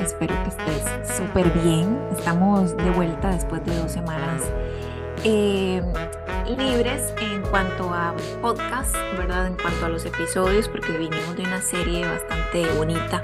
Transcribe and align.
Espero 0.00 0.34
que 0.42 0.48
estés 0.48 1.16
súper 1.16 1.50
bien. 1.62 1.98
Estamos 2.16 2.74
de 2.76 2.90
vuelta 2.90 3.30
después 3.30 3.62
de 3.66 3.76
dos 3.76 3.92
semanas 3.92 4.42
eh, 5.22 5.82
libres 6.56 7.12
en 7.20 7.42
cuanto 7.42 7.92
a 7.92 8.14
podcast, 8.40 8.94
¿verdad? 9.18 9.48
En 9.48 9.56
cuanto 9.56 9.84
a 9.84 9.88
los 9.90 10.04
episodios, 10.06 10.68
porque 10.68 10.92
vinimos 10.92 11.36
de 11.36 11.42
una 11.42 11.60
serie 11.60 12.08
bastante 12.08 12.66
bonita, 12.74 13.20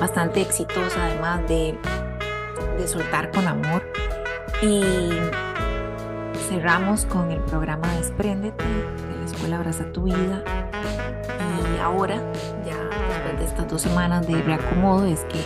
bastante 0.00 0.40
exitosa, 0.40 1.04
además 1.04 1.46
de, 1.46 1.78
de 2.78 2.88
soltar 2.88 3.30
con 3.30 3.46
amor. 3.46 3.82
Y 4.62 5.10
cerramos 6.48 7.04
con 7.04 7.30
el 7.30 7.40
programa 7.40 7.86
Despréndete 7.96 8.64
de 8.64 9.18
la 9.18 9.24
Escuela 9.26 9.56
Abraza 9.56 9.84
tu 9.92 10.04
Vida. 10.04 10.42
Y 11.74 11.78
ahora, 11.80 12.16
ya 12.66 12.76
después 13.08 13.38
de 13.38 13.44
estas 13.44 13.68
dos 13.68 13.82
semanas 13.82 14.26
de 14.26 14.42
reacomodo, 14.42 15.06
es 15.06 15.20
que 15.24 15.38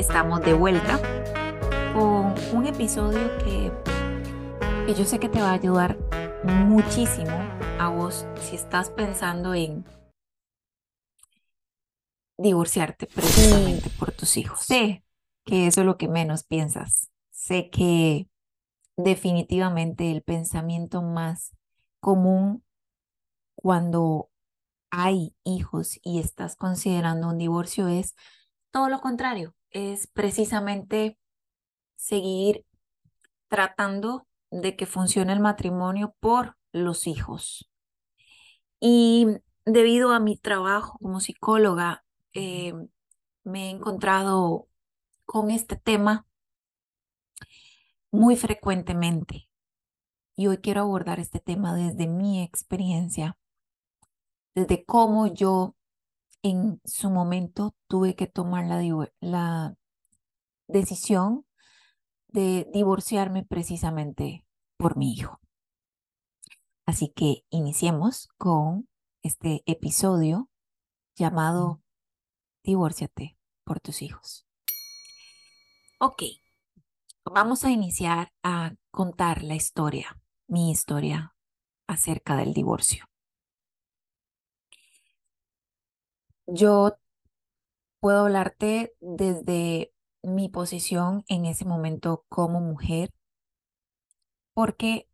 estamos 0.00 0.40
de 0.40 0.54
vuelta 0.54 0.98
con 1.92 2.34
un 2.56 2.66
episodio 2.66 3.20
que, 3.44 3.70
que 4.86 4.94
yo 4.94 5.04
sé 5.04 5.18
que 5.18 5.28
te 5.28 5.42
va 5.42 5.50
a 5.50 5.54
ayudar 5.54 5.98
muchísimo 6.42 7.36
a 7.78 7.90
vos 7.90 8.24
si 8.40 8.56
estás 8.56 8.88
pensando 8.88 9.52
en 9.52 9.84
divorciarte 12.38 13.08
precisamente 13.08 13.90
por 13.90 14.10
tus 14.12 14.38
hijos. 14.38 14.60
Sé 14.60 15.04
que 15.44 15.66
eso 15.66 15.82
es 15.82 15.86
lo 15.86 15.98
que 15.98 16.08
menos 16.08 16.44
piensas. 16.44 17.10
Sé 17.30 17.68
que 17.68 18.26
definitivamente 18.96 20.10
el 20.10 20.22
pensamiento 20.22 21.02
más 21.02 21.54
común 22.00 22.64
cuando 23.54 24.30
hay 24.90 25.36
hijos 25.44 26.00
y 26.02 26.20
estás 26.20 26.56
considerando 26.56 27.28
un 27.28 27.36
divorcio 27.36 27.88
es 27.88 28.14
todo 28.70 28.88
lo 28.88 29.02
contrario, 29.02 29.54
es 29.70 30.06
precisamente 30.08 31.18
seguir 31.96 32.64
tratando 33.48 34.26
de 34.50 34.76
que 34.76 34.86
funcione 34.86 35.32
el 35.32 35.40
matrimonio 35.40 36.14
por 36.20 36.56
los 36.72 37.06
hijos. 37.06 37.70
Y 38.80 39.26
debido 39.64 40.12
a 40.12 40.20
mi 40.20 40.36
trabajo 40.36 40.98
como 40.98 41.20
psicóloga, 41.20 42.04
eh, 42.32 42.72
me 43.44 43.66
he 43.66 43.70
encontrado 43.70 44.68
con 45.24 45.50
este 45.50 45.76
tema 45.76 46.26
muy 48.10 48.36
frecuentemente. 48.36 49.48
Y 50.34 50.46
hoy 50.46 50.58
quiero 50.58 50.82
abordar 50.82 51.20
este 51.20 51.38
tema 51.38 51.74
desde 51.74 52.06
mi 52.06 52.42
experiencia, 52.42 53.36
desde 54.54 54.84
cómo 54.84 55.26
yo 55.26 55.76
en 56.42 56.80
su 56.84 57.10
momento 57.10 57.74
tuve 57.86 58.14
que 58.14 58.26
tomar 58.26 58.66
la, 58.66 59.10
la 59.20 59.74
decisión 60.66 61.46
de 62.28 62.68
divorciarme 62.72 63.44
precisamente 63.44 64.44
por 64.76 64.96
mi 64.96 65.12
hijo. 65.12 65.40
Así 66.86 67.08
que 67.08 67.44
iniciemos 67.50 68.28
con 68.38 68.88
este 69.22 69.62
episodio 69.66 70.48
llamado 71.14 71.82
Divórciate 72.64 73.38
por 73.64 73.80
tus 73.80 74.02
hijos. 74.02 74.46
Ok, 75.98 76.22
vamos 77.24 77.64
a 77.64 77.70
iniciar 77.70 78.32
a 78.42 78.74
contar 78.90 79.42
la 79.42 79.54
historia, 79.54 80.18
mi 80.46 80.70
historia 80.70 81.34
acerca 81.86 82.36
del 82.36 82.54
divorcio. 82.54 83.09
Yo 86.50 86.98
puedo 88.00 88.20
hablarte 88.26 88.92
desde 89.00 89.92
mi 90.22 90.48
posición 90.50 91.24
en 91.28 91.46
ese 91.46 91.64
momento 91.64 92.24
como 92.28 92.60
mujer, 92.60 93.10
porque 94.54 95.06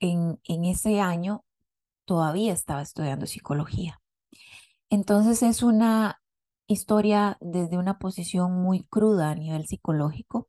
en, 0.00 0.40
en 0.44 0.64
ese 0.64 1.00
año 1.00 1.44
todavía 2.06 2.52
estaba 2.52 2.82
estudiando 2.82 3.26
psicología. 3.26 4.00
Entonces 4.90 5.42
es 5.42 5.62
una 5.62 6.20
historia 6.68 7.38
desde 7.40 7.78
una 7.78 7.98
posición 7.98 8.52
muy 8.62 8.84
cruda 8.84 9.30
a 9.30 9.34
nivel 9.36 9.66
psicológico, 9.66 10.48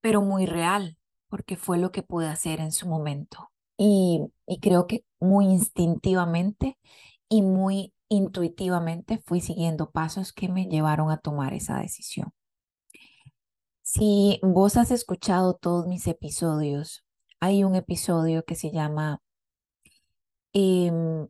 pero 0.00 0.20
muy 0.22 0.46
real, 0.46 0.98
porque 1.28 1.56
fue 1.56 1.78
lo 1.78 1.90
que 1.92 2.02
pude 2.02 2.28
hacer 2.28 2.60
en 2.60 2.72
su 2.72 2.86
momento. 2.88 3.50
Y, 3.76 4.20
y 4.46 4.60
creo 4.60 4.86
que 4.86 5.04
muy 5.20 5.46
instintivamente 5.46 6.78
y 7.34 7.42
muy 7.42 7.92
intuitivamente 8.08 9.20
fui 9.26 9.40
siguiendo 9.40 9.90
pasos 9.90 10.32
que 10.32 10.48
me 10.48 10.66
llevaron 10.66 11.10
a 11.10 11.16
tomar 11.16 11.52
esa 11.52 11.80
decisión. 11.80 12.32
Si 13.82 14.38
vos 14.40 14.76
has 14.76 14.92
escuchado 14.92 15.54
todos 15.54 15.88
mis 15.88 16.06
episodios, 16.06 17.04
hay 17.40 17.64
un 17.64 17.74
episodio 17.74 18.44
que 18.44 18.54
se 18.54 18.70
llama 18.70 19.20
em, 20.52 21.26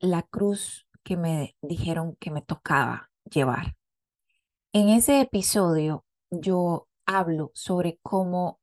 La 0.00 0.22
cruz 0.22 0.88
que 1.02 1.18
me 1.18 1.54
dijeron 1.60 2.16
que 2.16 2.30
me 2.30 2.40
tocaba 2.40 3.10
llevar. 3.30 3.76
En 4.72 4.88
ese 4.88 5.20
episodio 5.20 6.06
yo 6.30 6.88
hablo 7.04 7.50
sobre 7.54 7.98
cómo 8.02 8.58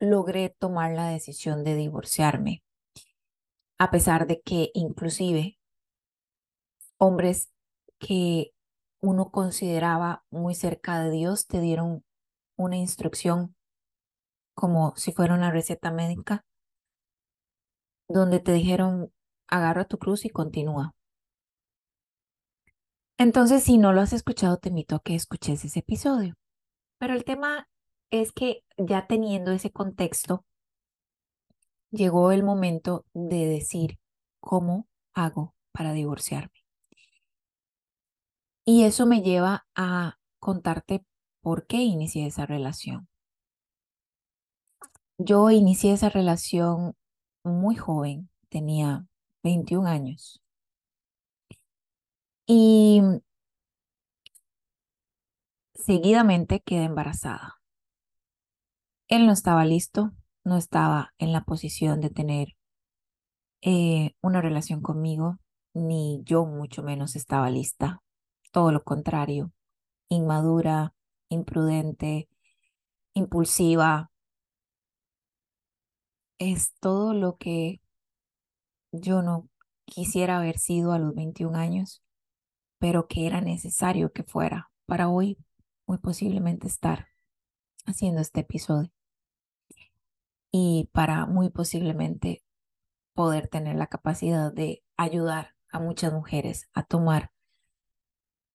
logré 0.00 0.48
tomar 0.58 0.92
la 0.92 1.08
decisión 1.08 1.64
de 1.64 1.74
divorciarme, 1.74 2.63
a 3.78 3.90
pesar 3.90 4.26
de 4.26 4.40
que 4.40 4.70
inclusive 4.74 5.58
hombres 6.98 7.50
que 7.98 8.52
uno 9.00 9.30
consideraba 9.30 10.24
muy 10.30 10.54
cerca 10.54 11.02
de 11.02 11.10
Dios 11.10 11.46
te 11.46 11.60
dieron 11.60 12.04
una 12.56 12.76
instrucción 12.76 13.54
como 14.54 14.94
si 14.96 15.12
fuera 15.12 15.34
una 15.34 15.50
receta 15.50 15.90
médica, 15.90 16.44
donde 18.08 18.40
te 18.40 18.52
dijeron, 18.52 19.12
agarra 19.48 19.84
tu 19.84 19.98
cruz 19.98 20.24
y 20.24 20.30
continúa. 20.30 20.94
Entonces, 23.18 23.62
si 23.64 23.78
no 23.78 23.92
lo 23.92 24.00
has 24.00 24.12
escuchado, 24.12 24.58
te 24.58 24.70
invito 24.70 24.96
a 24.96 25.00
que 25.00 25.14
escuches 25.14 25.64
ese 25.64 25.80
episodio. 25.80 26.34
Pero 26.98 27.14
el 27.14 27.24
tema 27.24 27.68
es 28.10 28.32
que 28.32 28.62
ya 28.76 29.06
teniendo 29.06 29.52
ese 29.52 29.70
contexto, 29.70 30.44
llegó 31.94 32.32
el 32.32 32.42
momento 32.42 33.04
de 33.14 33.46
decir 33.46 33.98
cómo 34.40 34.88
hago 35.14 35.54
para 35.72 35.92
divorciarme. 35.92 36.64
Y 38.64 38.84
eso 38.84 39.06
me 39.06 39.22
lleva 39.22 39.66
a 39.74 40.18
contarte 40.38 41.04
por 41.40 41.66
qué 41.66 41.82
inicié 41.82 42.26
esa 42.26 42.46
relación. 42.46 43.08
Yo 45.18 45.50
inicié 45.50 45.92
esa 45.92 46.08
relación 46.08 46.96
muy 47.44 47.76
joven, 47.76 48.30
tenía 48.48 49.06
21 49.42 49.86
años. 49.86 50.40
Y 52.46 53.00
seguidamente 55.74 56.60
quedé 56.60 56.84
embarazada. 56.84 57.60
Él 59.08 59.26
no 59.26 59.32
estaba 59.32 59.64
listo, 59.64 60.12
no 60.44 60.56
estaba 60.58 61.14
en 61.18 61.32
la 61.32 61.44
posición 61.44 62.00
de 62.00 62.10
tener 62.10 62.48
eh, 63.62 64.14
una 64.20 64.42
relación 64.42 64.82
conmigo, 64.82 65.38
ni 65.72 66.22
yo 66.24 66.44
mucho 66.44 66.82
menos 66.82 67.16
estaba 67.16 67.50
lista. 67.50 68.02
Todo 68.52 68.70
lo 68.70 68.84
contrario, 68.84 69.52
inmadura, 70.08 70.94
imprudente, 71.28 72.28
impulsiva. 73.14 74.10
Es 76.38 76.74
todo 76.78 77.14
lo 77.14 77.36
que 77.38 77.80
yo 78.92 79.22
no 79.22 79.48
quisiera 79.86 80.38
haber 80.38 80.58
sido 80.58 80.92
a 80.92 80.98
los 80.98 81.14
21 81.14 81.56
años, 81.58 82.02
pero 82.78 83.08
que 83.08 83.26
era 83.26 83.40
necesario 83.40 84.12
que 84.12 84.24
fuera 84.24 84.70
para 84.86 85.08
hoy 85.08 85.38
muy 85.86 85.98
posiblemente 85.98 86.66
estar 86.68 87.08
haciendo 87.86 88.20
este 88.20 88.40
episodio 88.40 88.90
y 90.56 90.88
para 90.92 91.26
muy 91.26 91.50
posiblemente 91.50 92.44
poder 93.12 93.48
tener 93.48 93.74
la 93.74 93.88
capacidad 93.88 94.52
de 94.52 94.84
ayudar 94.96 95.56
a 95.68 95.80
muchas 95.80 96.12
mujeres 96.12 96.68
a 96.74 96.84
tomar 96.84 97.32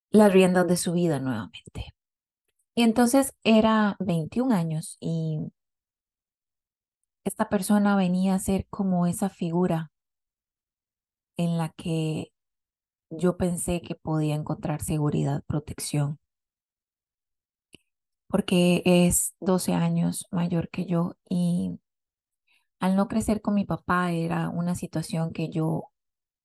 las 0.09 0.31
riendas 0.31 0.65
de 0.65 0.77
su 0.77 0.93
vida 0.93 1.19
nuevamente. 1.19 1.93
Y 2.73 2.83
entonces 2.83 3.35
era 3.43 3.97
21 3.99 4.55
años 4.55 4.95
y 5.01 5.51
esta 7.25 7.49
persona 7.49 7.97
venía 7.97 8.35
a 8.35 8.39
ser 8.39 8.65
como 8.69 9.05
esa 9.05 9.27
figura 9.27 9.91
en 11.35 11.57
la 11.57 11.67
que 11.67 12.31
yo 13.09 13.35
pensé 13.35 13.81
que 13.81 13.95
podía 13.95 14.35
encontrar 14.35 14.81
seguridad, 14.81 15.43
protección 15.47 16.17
porque 18.29 18.83
es 18.85 19.35
12 19.39 19.73
años 19.73 20.27
mayor 20.31 20.69
que 20.69 20.85
yo 20.85 21.15
y 21.27 21.79
al 22.79 22.95
no 22.95 23.07
crecer 23.07 23.41
con 23.41 23.55
mi 23.55 23.65
papá 23.65 24.11
era 24.11 24.49
una 24.49 24.75
situación 24.75 25.31
que 25.31 25.49
yo 25.49 25.91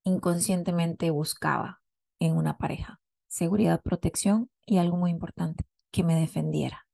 inconscientemente 0.03 1.09
buscaba 1.09 1.81
en 2.19 2.37
una 2.37 2.57
pareja. 2.57 2.99
Seguridad, 3.27 3.81
protección 3.81 4.49
y 4.65 4.77
algo 4.77 4.97
muy 4.97 5.11
importante, 5.11 5.65
que 5.91 6.03
me 6.03 6.15
defendiera. 6.15 6.85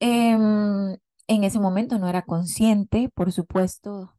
Em, 0.00 0.98
en 1.28 1.44
ese 1.44 1.58
momento 1.58 1.98
no 1.98 2.08
era 2.08 2.22
consciente, 2.22 3.08
por 3.14 3.32
supuesto, 3.32 4.14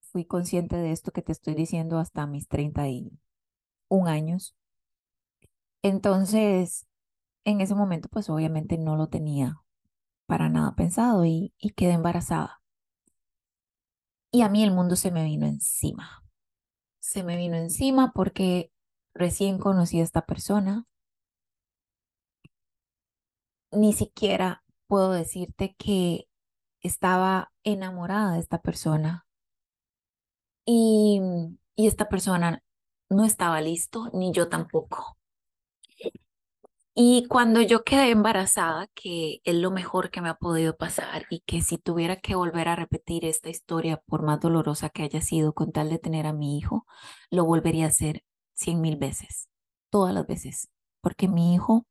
fui 0.00 0.24
consciente 0.24 0.76
de 0.76 0.92
esto 0.92 1.12
que 1.12 1.22
te 1.22 1.32
estoy 1.32 1.54
diciendo 1.54 1.98
hasta 1.98 2.26
mis 2.26 2.48
31 2.48 4.08
años. 4.08 4.56
Entonces, 5.82 6.86
en 7.44 7.60
ese 7.60 7.74
momento, 7.74 8.08
pues 8.10 8.30
obviamente 8.30 8.78
no 8.78 8.96
lo 8.96 9.08
tenía 9.08 9.60
para 10.26 10.48
nada 10.48 10.74
pensado 10.74 11.24
y, 11.24 11.54
y 11.58 11.70
quedé 11.70 11.92
embarazada. 11.92 12.60
Y 14.30 14.42
a 14.42 14.48
mí 14.48 14.62
el 14.62 14.70
mundo 14.72 14.96
se 14.96 15.10
me 15.10 15.24
vino 15.24 15.46
encima. 15.46 16.24
Se 17.00 17.24
me 17.24 17.36
vino 17.36 17.56
encima 17.56 18.12
porque 18.12 18.72
recién 19.14 19.58
conocí 19.58 20.00
a 20.00 20.04
esta 20.04 20.26
persona. 20.26 20.86
Ni 23.72 23.92
siquiera 23.94 24.62
puedo 24.86 25.12
decirte 25.12 25.74
que 25.78 26.28
estaba 26.82 27.52
enamorada 27.64 28.34
de 28.34 28.40
esta 28.40 28.60
persona. 28.62 29.26
Y, 30.66 31.20
y 31.76 31.86
esta 31.88 32.08
persona 32.08 32.62
no 33.10 33.24
estaba 33.24 33.60
listo, 33.60 34.10
ni 34.12 34.32
yo 34.32 34.48
tampoco. 34.48 35.17
Y 37.00 37.28
cuando 37.28 37.62
yo 37.62 37.84
quedé 37.84 38.10
embarazada, 38.10 38.88
que 38.88 39.40
es 39.44 39.54
lo 39.54 39.70
mejor 39.70 40.10
que 40.10 40.20
me 40.20 40.30
ha 40.30 40.34
podido 40.34 40.76
pasar 40.76 41.26
y 41.30 41.42
que 41.46 41.62
si 41.62 41.78
tuviera 41.78 42.16
que 42.16 42.34
volver 42.34 42.66
a 42.66 42.74
repetir 42.74 43.24
esta 43.24 43.50
historia, 43.50 44.02
por 44.08 44.24
más 44.24 44.40
dolorosa 44.40 44.90
que 44.90 45.04
haya 45.04 45.20
sido 45.20 45.52
con 45.52 45.70
tal 45.70 45.90
de 45.90 46.00
tener 46.00 46.26
a 46.26 46.32
mi 46.32 46.58
hijo, 46.58 46.86
lo 47.30 47.44
volvería 47.44 47.84
a 47.84 47.88
hacer 47.90 48.24
cien 48.52 48.80
mil 48.80 48.96
veces, 48.96 49.48
todas 49.90 50.12
las 50.12 50.26
veces, 50.26 50.70
porque 51.00 51.28
mi 51.28 51.54
hijo 51.54 51.86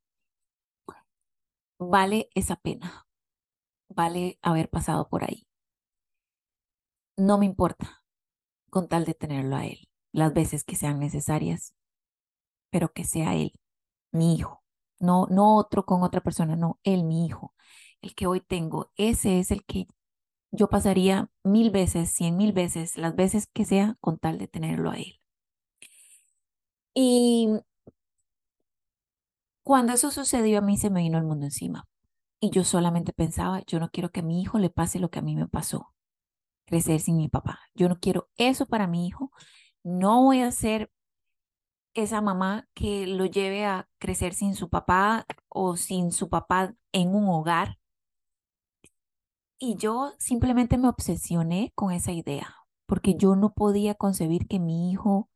vale 1.80 2.28
esa 2.36 2.58
pena, 2.58 3.08
vale 3.88 4.38
haber 4.42 4.70
pasado 4.70 5.08
por 5.08 5.24
ahí. 5.24 5.48
No 7.16 7.38
me 7.38 7.46
importa 7.46 8.04
con 8.70 8.90
tal 8.90 9.06
de 9.06 9.14
tenerlo 9.14 9.56
a 9.56 9.66
él, 9.68 9.88
las 10.12 10.34
veces 10.34 10.66
que 10.66 10.76
sean 10.76 11.00
necesarias, 11.00 11.74
pero 12.70 12.92
que 12.92 13.06
sea 13.06 13.36
él, 13.36 13.54
mi 14.12 14.36
hijo 14.36 14.67
no, 15.00 15.28
no 15.30 15.58
otro 15.58 15.86
con 15.86 16.04
otra 16.04 16.22
persona, 16.22 16.56
no, 16.56 16.80
él, 16.84 17.04
mi 17.04 17.26
hijo, 17.26 17.54
el 18.02 18.16
que 18.16 18.28
hoy 18.28 18.42
tengo, 18.42 18.92
ese 18.98 19.40
es 19.40 19.52
el 19.52 19.66
que 19.66 19.88
yo 20.52 20.70
pasaría 20.70 21.30
mil 21.44 21.72
veces, 21.72 22.12
cien 22.12 22.38
mil 22.38 22.54
veces, 22.54 22.98
las 22.98 23.16
veces 23.16 23.48
que 23.54 23.66
sea, 23.66 23.98
con 24.02 24.20
tal 24.20 24.38
de 24.40 24.48
tenerlo 24.48 24.92
a 24.92 24.98
él. 24.98 25.20
Y 26.96 27.48
cuando 29.64 29.94
eso 29.94 30.12
sucedió, 30.12 30.60
a 30.60 30.62
mí 30.62 30.78
se 30.78 30.90
me 30.90 31.02
vino 31.02 31.18
el 31.18 31.24
mundo 31.26 31.46
encima. 31.46 31.88
Y 32.40 32.52
yo 32.52 32.64
solamente 32.64 33.14
pensaba, 33.14 33.64
yo 33.68 33.80
no 33.80 33.90
quiero 33.92 34.12
que 34.12 34.22
a 34.22 34.24
mi 34.24 34.42
hijo 34.42 34.60
le 34.60 34.70
pase 34.70 35.00
lo 35.00 35.10
que 35.10 35.20
a 35.20 35.22
mí 35.24 35.36
me 35.36 35.48
pasó, 35.48 35.94
crecer 36.66 37.02
sin 37.02 37.18
mi 37.18 37.30
papá. 37.30 37.60
Yo 37.76 37.90
no 37.90 38.00
quiero 38.00 38.30
eso 38.38 38.68
para 38.68 38.88
mi 38.88 39.08
hijo. 39.08 39.32
No 39.84 40.24
voy 40.24 40.42
a 40.42 40.52
ser 40.52 40.92
esa 41.98 42.22
mamá 42.22 42.68
que 42.76 43.08
lo 43.08 43.26
lleve 43.26 43.66
a 43.66 43.90
crecer 43.98 44.36
sin 44.36 44.54
su 44.56 44.70
papá 44.70 45.26
o 45.50 45.76
sin 45.78 46.12
su 46.12 46.30
papá 46.30 46.76
en 46.92 47.16
un 47.16 47.28
hogar. 47.28 47.80
Y 49.60 49.76
yo 49.78 50.14
simplemente 50.20 50.78
me 50.78 50.90
obsesioné 50.90 51.72
con 51.74 51.92
esa 51.92 52.12
idea, 52.12 52.56
porque 52.86 53.16
yo 53.16 53.36
no 53.36 53.54
podía 53.54 53.96
concebir 53.96 54.48
que 54.48 54.60
mi 54.60 54.92
hijo 54.92 55.30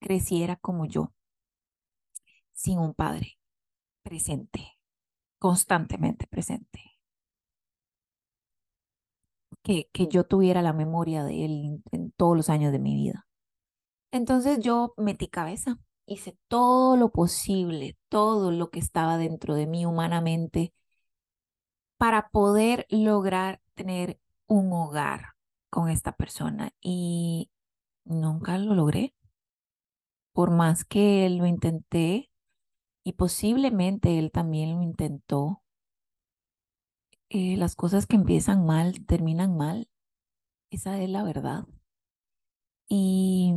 creciera 0.00 0.56
como 0.56 0.86
yo, 0.86 1.12
sin 2.52 2.78
un 2.78 2.94
padre 2.94 3.38
presente, 4.02 4.78
constantemente 5.38 6.26
presente. 6.26 6.80
Que, 9.62 9.90
que 9.92 10.08
yo 10.08 10.24
tuviera 10.24 10.62
la 10.62 10.72
memoria 10.72 11.22
de 11.22 11.44
él 11.44 11.82
en 11.92 12.12
todos 12.12 12.34
los 12.34 12.48
años 12.48 12.72
de 12.72 12.78
mi 12.78 12.94
vida. 12.94 13.26
Entonces 14.10 14.60
yo 14.60 14.94
metí 14.96 15.28
cabeza 15.28 15.78
hice 16.10 16.36
todo 16.48 16.96
lo 16.96 17.10
posible, 17.12 17.96
todo 18.08 18.50
lo 18.50 18.70
que 18.70 18.80
estaba 18.80 19.16
dentro 19.16 19.54
de 19.54 19.66
mí 19.66 19.86
humanamente 19.86 20.74
para 21.98 22.30
poder 22.30 22.86
lograr 22.90 23.60
tener 23.74 24.18
un 24.46 24.72
hogar 24.72 25.34
con 25.70 25.88
esta 25.88 26.12
persona 26.12 26.72
y 26.80 27.50
nunca 28.04 28.58
lo 28.58 28.74
logré. 28.74 29.14
Por 30.32 30.50
más 30.50 30.84
que 30.84 31.28
lo 31.30 31.46
intenté 31.46 32.30
y 33.04 33.12
posiblemente 33.12 34.18
él 34.18 34.32
también 34.32 34.74
lo 34.74 34.82
intentó, 34.82 35.62
eh, 37.28 37.56
las 37.56 37.76
cosas 37.76 38.06
que 38.06 38.16
empiezan 38.16 38.66
mal 38.66 39.04
terminan 39.06 39.56
mal. 39.56 39.88
Esa 40.70 41.00
es 41.00 41.10
la 41.10 41.22
verdad. 41.24 41.66
Y 42.88 43.54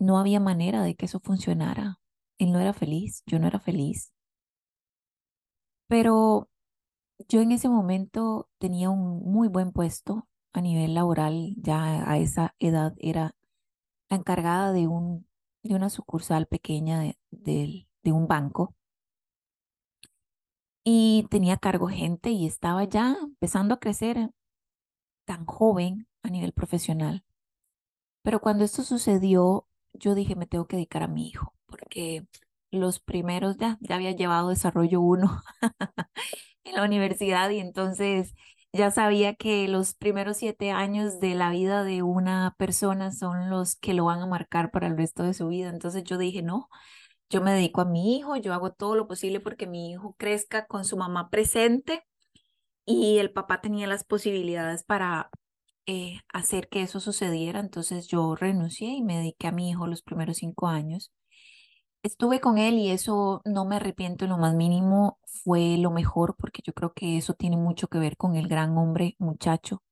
no 0.00 0.18
había 0.18 0.40
manera 0.40 0.82
de 0.82 0.96
que 0.96 1.06
eso 1.06 1.20
funcionara. 1.20 2.00
Él 2.38 2.52
no 2.52 2.58
era 2.58 2.72
feliz, 2.72 3.22
yo 3.26 3.38
no 3.38 3.46
era 3.46 3.60
feliz. 3.60 4.12
Pero 5.88 6.48
yo 7.28 7.40
en 7.40 7.52
ese 7.52 7.68
momento 7.68 8.48
tenía 8.58 8.90
un 8.90 9.22
muy 9.24 9.48
buen 9.48 9.72
puesto 9.72 10.28
a 10.52 10.60
nivel 10.60 10.94
laboral, 10.94 11.54
ya 11.58 12.10
a 12.10 12.18
esa 12.18 12.54
edad 12.58 12.94
era 12.98 13.36
la 14.10 14.16
encargada 14.18 14.72
de, 14.72 14.88
un, 14.88 15.28
de 15.62 15.74
una 15.76 15.90
sucursal 15.90 16.46
pequeña 16.46 17.00
de, 17.30 17.88
de 18.02 18.12
un 18.12 18.26
banco 18.26 18.74
y 20.84 21.26
tenía 21.30 21.56
cargo 21.56 21.88
gente 21.88 22.30
y 22.30 22.46
estaba 22.46 22.84
ya 22.84 23.16
empezando 23.22 23.74
a 23.74 23.80
crecer 23.80 24.30
tan 25.24 25.46
joven 25.46 26.08
a 26.22 26.30
nivel 26.30 26.52
profesional. 26.52 27.24
Pero 28.22 28.40
cuando 28.40 28.64
esto 28.64 28.82
sucedió, 28.82 29.66
yo 29.92 30.14
dije, 30.14 30.36
me 30.36 30.46
tengo 30.46 30.66
que 30.66 30.76
dedicar 30.76 31.02
a 31.02 31.08
mi 31.08 31.28
hijo, 31.28 31.54
porque 31.66 32.26
los 32.70 33.00
primeros 33.00 33.56
ya, 33.58 33.78
ya 33.80 33.96
había 33.96 34.12
llevado 34.12 34.48
desarrollo 34.48 35.00
uno 35.00 35.42
en 36.64 36.74
la 36.74 36.84
universidad 36.84 37.50
y 37.50 37.58
entonces 37.60 38.34
ya 38.72 38.90
sabía 38.90 39.34
que 39.34 39.66
los 39.68 39.94
primeros 39.94 40.36
siete 40.36 40.70
años 40.70 41.18
de 41.20 41.34
la 41.34 41.50
vida 41.50 41.82
de 41.84 42.02
una 42.02 42.54
persona 42.58 43.12
son 43.12 43.50
los 43.50 43.74
que 43.76 43.94
lo 43.94 44.04
van 44.04 44.20
a 44.20 44.26
marcar 44.26 44.70
para 44.70 44.86
el 44.86 44.96
resto 44.96 45.24
de 45.24 45.34
su 45.34 45.48
vida. 45.48 45.70
Entonces 45.70 46.04
yo 46.04 46.18
dije, 46.18 46.42
no, 46.42 46.68
yo 47.30 47.42
me 47.42 47.52
dedico 47.52 47.80
a 47.80 47.84
mi 47.84 48.16
hijo, 48.16 48.36
yo 48.36 48.54
hago 48.54 48.72
todo 48.72 48.96
lo 48.96 49.08
posible 49.08 49.40
porque 49.40 49.66
mi 49.66 49.90
hijo 49.92 50.14
crezca 50.18 50.66
con 50.66 50.84
su 50.84 50.96
mamá 50.96 51.30
presente 51.30 52.04
y 52.84 53.18
el 53.18 53.32
papá 53.32 53.60
tenía 53.60 53.86
las 53.86 54.04
posibilidades 54.04 54.84
para 54.84 55.30
eh, 55.90 56.20
hacer 56.32 56.68
que 56.68 56.82
eso 56.82 57.00
sucediera. 57.00 57.60
Entonces 57.60 58.06
yo 58.08 58.34
renuncié 58.36 58.90
y 58.90 59.02
me 59.02 59.18
dediqué 59.18 59.48
a 59.48 59.52
mi 59.52 59.70
hijo 59.70 59.86
los 59.86 60.02
primeros 60.02 60.38
cinco 60.38 60.68
años. 60.68 61.12
Estuve 62.02 62.40
con 62.40 62.58
él 62.58 62.74
y 62.78 62.90
eso 62.90 63.42
no 63.44 63.64
me 63.66 63.76
arrepiento 63.76 64.24
en 64.24 64.30
lo 64.32 64.38
más 64.38 64.54
mínimo. 64.54 65.18
Fue 65.44 65.76
lo 65.78 65.90
mejor 65.90 66.36
porque 66.36 66.62
yo 66.64 66.72
creo 66.74 66.92
que 66.94 67.18
eso 67.18 67.34
tiene 67.34 67.56
mucho 67.56 67.88
que 67.88 67.98
ver 67.98 68.16
con 68.16 68.36
el 68.36 68.48
gran 68.48 68.76
hombre, 68.78 69.16
muchacho 69.18 69.82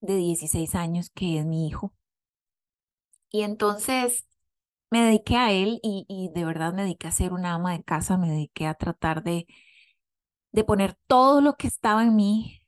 de 0.00 0.16
16 0.16 0.74
años 0.76 1.10
que 1.10 1.38
es 1.40 1.46
mi 1.46 1.68
hijo. 1.68 1.94
Y 3.30 3.42
entonces 3.42 4.26
me 4.90 5.02
dediqué 5.04 5.36
a 5.36 5.52
él 5.52 5.80
y, 5.82 6.06
y 6.08 6.30
de 6.34 6.44
verdad 6.46 6.74
me 6.74 6.82
dediqué 6.82 7.08
a 7.08 7.12
ser 7.12 7.32
una 7.32 7.54
ama 7.54 7.72
de 7.72 7.84
casa, 7.84 8.18
me 8.18 8.30
dediqué 8.30 8.66
a 8.66 8.74
tratar 8.74 9.22
de, 9.24 9.46
de 10.52 10.64
poner 10.64 10.96
todo 11.06 11.40
lo 11.42 11.56
que 11.56 11.66
estaba 11.66 12.02
en 12.02 12.16
mí 12.16 12.63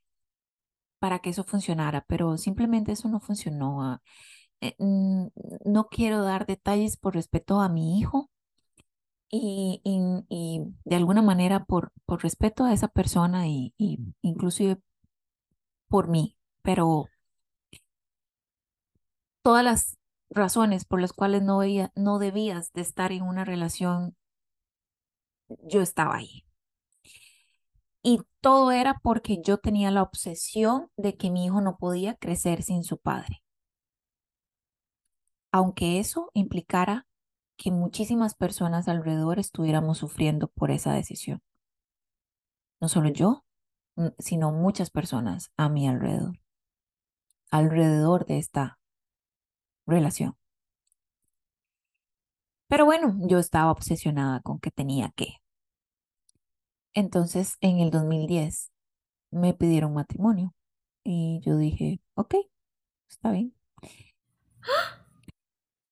para 0.99 1.19
que 1.19 1.29
eso 1.31 1.43
funcionara, 1.43 2.05
pero 2.07 2.37
simplemente 2.37 2.91
eso 2.93 3.09
no 3.09 3.19
funcionó. 3.19 3.83
Ah, 3.83 4.01
eh, 4.61 4.75
no 4.79 5.87
quiero 5.89 6.23
dar 6.23 6.45
detalles 6.45 6.97
por 6.97 7.15
respeto 7.15 7.61
a 7.61 7.69
mi 7.69 7.99
hijo 7.99 8.29
y, 9.29 9.81
y, 9.83 10.61
de 10.85 10.95
alguna 10.95 11.21
manera 11.21 11.65
por, 11.65 11.91
por 12.05 12.23
respeto 12.23 12.63
a 12.65 12.73
esa 12.73 12.87
persona 12.87 13.47
y, 13.47 13.73
y 13.77 13.99
inclusive 14.21 14.79
por 15.89 16.07
mí, 16.07 16.37
pero 16.61 17.05
todas 19.41 19.63
las 19.63 19.97
razones 20.29 20.85
por 20.85 21.01
las 21.01 21.13
cuales 21.13 21.41
no, 21.41 21.59
veía, 21.59 21.91
no 21.95 22.19
debías 22.19 22.71
de 22.73 22.81
estar 22.81 23.11
en 23.11 23.23
una 23.23 23.45
relación, 23.45 24.15
yo 25.63 25.81
estaba 25.81 26.15
ahí. 26.15 26.46
Y 28.09 28.21
todo 28.39 28.71
era 28.71 29.01
porque 29.03 29.41
yo 29.43 29.57
tenía 29.57 29.91
la 29.91 30.01
obsesión 30.01 30.89
de 30.95 31.17
que 31.17 31.29
mi 31.29 31.43
hijo 31.43 31.59
no 31.59 31.75
podía 31.75 32.15
crecer 32.15 32.63
sin 32.63 32.85
su 32.85 32.97
padre. 32.99 33.43
Aunque 35.51 35.99
eso 35.99 36.31
implicara 36.33 37.05
que 37.57 37.69
muchísimas 37.69 38.33
personas 38.33 38.87
alrededor 38.87 39.39
estuviéramos 39.39 39.97
sufriendo 39.97 40.47
por 40.47 40.71
esa 40.71 40.93
decisión. 40.93 41.41
No 42.79 42.87
solo 42.87 43.09
yo, 43.09 43.43
sino 44.19 44.53
muchas 44.53 44.89
personas 44.89 45.51
a 45.57 45.67
mi 45.67 45.89
alrededor, 45.89 46.39
alrededor 47.51 48.25
de 48.25 48.37
esta 48.37 48.79
relación. 49.85 50.37
Pero 52.69 52.85
bueno, 52.85 53.17
yo 53.27 53.37
estaba 53.37 53.69
obsesionada 53.69 54.39
con 54.39 54.59
que 54.61 54.71
tenía 54.71 55.11
que. 55.13 55.41
Entonces, 56.97 57.57
en 57.61 57.77
el 57.79 57.91
2010 57.91 58.71
me 59.29 59.53
pidieron 59.53 59.93
matrimonio 59.93 60.55
y 61.03 61.41
yo 61.45 61.55
dije, 61.57 62.01
ok, 62.15 62.35
está 63.09 63.31
bien. 63.31 63.53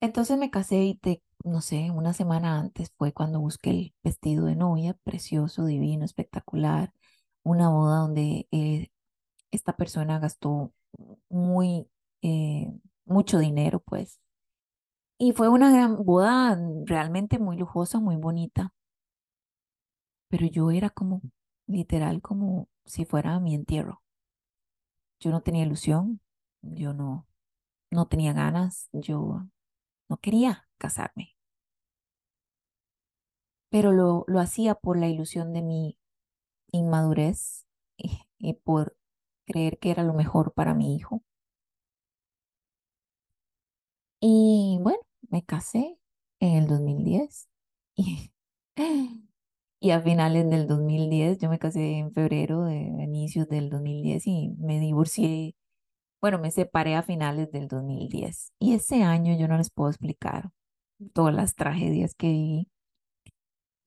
Entonces 0.02 0.38
me 0.38 0.50
casé 0.52 0.84
y 0.84 0.96
te, 0.96 1.22
no 1.44 1.62
sé, 1.62 1.92
una 1.92 2.14
semana 2.14 2.60
antes 2.60 2.92
fue 2.98 3.14
cuando 3.14 3.40
busqué 3.40 3.70
el 3.72 3.96
vestido 4.04 4.46
de 4.46 4.56
novia, 4.56 4.96
precioso, 5.04 5.66
divino, 5.66 6.06
espectacular, 6.06 6.92
una 7.44 7.70
boda 7.70 8.00
donde 8.00 8.48
eh, 8.52 8.90
esta 9.52 9.76
persona 9.78 10.20
gastó 10.20 10.74
muy, 11.30 11.90
eh, 12.24 12.74
mucho 13.06 13.40
dinero, 13.40 13.80
pues. 13.82 14.20
Y 15.18 15.34
fue 15.34 15.50
una 15.50 15.72
gran 15.72 16.06
boda 16.06 16.58
realmente 16.86 17.40
muy 17.40 17.58
lujosa, 17.58 18.00
muy 18.00 18.18
bonita. 18.18 18.75
Pero 20.30 20.46
yo 20.48 20.70
era 20.72 20.92
como, 20.92 21.22
literal, 21.68 22.22
como 22.22 22.70
si 22.86 23.06
fuera 23.06 23.40
mi 23.40 23.56
entierro. 23.56 24.04
Yo 25.20 25.32
no 25.32 25.42
tenía 25.42 25.66
ilusión, 25.66 26.22
yo 26.62 26.94
no, 26.94 27.28
no 27.92 28.08
tenía 28.08 28.34
ganas, 28.34 28.90
yo 28.94 29.48
no 30.10 30.18
quería 30.20 30.68
casarme. 30.78 31.36
Pero 33.70 33.92
lo, 33.92 34.24
lo 34.28 34.40
hacía 34.40 34.74
por 34.74 34.98
la 34.98 35.08
ilusión 35.08 35.54
de 35.54 35.62
mi 35.62 35.98
inmadurez 36.72 37.66
y, 37.98 38.20
y 38.40 38.54
por 38.56 38.98
creer 39.46 39.80
que 39.80 39.92
era 39.92 40.04
lo 40.04 40.14
mejor 40.14 40.54
para 40.54 40.74
mi 40.76 40.96
hijo. 40.96 41.24
Y 44.20 44.78
bueno, 44.82 45.00
me 45.30 45.44
casé 45.46 45.98
en 46.40 46.56
el 46.58 46.68
2010 46.68 47.48
y, 47.96 48.32
y 49.80 49.92
a 49.92 50.02
finales 50.02 50.50
del 50.50 50.68
2010, 50.68 51.40
yo 51.40 51.50
me 51.50 51.60
casé 51.60 51.98
en 51.98 52.12
febrero 52.14 52.64
de 52.66 52.76
inicios 52.76 53.48
del 53.48 53.70
2010 53.70 54.28
y 54.28 54.50
me 54.58 54.80
divorcié, 54.80 55.56
bueno, 56.22 56.40
me 56.40 56.52
separé 56.52 56.96
a 56.96 57.04
finales 57.04 57.52
del 57.52 57.68
2010. 57.68 58.54
Y 58.60 58.74
ese 58.74 59.04
año 59.04 59.38
yo 59.38 59.48
no 59.48 59.58
les 59.58 59.70
puedo 59.70 59.90
explicar 59.90 60.52
todas 61.14 61.36
las 61.36 61.56
tragedias 61.56 62.16
que 62.16 62.28
viví. 62.28 62.70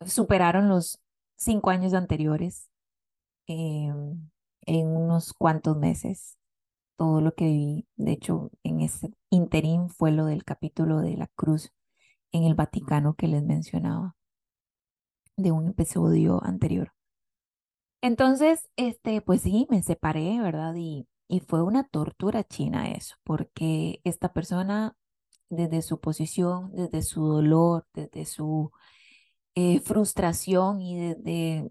Superaron 0.06 0.68
los 0.68 1.00
cinco 1.36 1.70
años 1.70 1.94
anteriores 1.94 2.68
em, 3.46 4.30
en 4.66 4.86
unos 4.88 5.32
cuantos 5.32 5.76
meses 5.76 6.38
todo 6.96 7.20
lo 7.20 7.34
que 7.34 7.46
viví. 7.46 7.88
De 7.96 8.12
hecho, 8.12 8.50
en 8.62 8.80
ese 8.80 9.12
interín 9.30 9.88
fue 9.90 10.12
lo 10.12 10.26
del 10.26 10.44
capítulo 10.44 11.00
de 11.00 11.16
la 11.16 11.28
cruz 11.28 11.72
en 12.32 12.44
el 12.44 12.54
Vaticano 12.54 13.14
que 13.14 13.28
les 13.28 13.42
mencionaba 13.42 14.17
de 15.38 15.52
un 15.52 15.68
episodio 15.68 16.44
anterior. 16.44 16.92
Entonces, 18.00 18.68
este, 18.76 19.20
pues 19.22 19.42
sí, 19.42 19.66
me 19.70 19.82
separé, 19.82 20.40
¿verdad? 20.40 20.74
Y, 20.76 21.08
y 21.28 21.40
fue 21.40 21.62
una 21.62 21.84
tortura 21.88 22.44
china 22.44 22.90
eso, 22.90 23.16
porque 23.24 24.00
esta 24.04 24.32
persona, 24.32 24.96
desde 25.50 25.82
su 25.82 26.00
posición, 26.00 26.70
desde 26.72 27.02
su 27.02 27.26
dolor, 27.26 27.86
desde 27.94 28.24
su 28.26 28.70
eh, 29.54 29.80
frustración 29.80 30.80
y 30.82 30.96
desde 30.98 31.70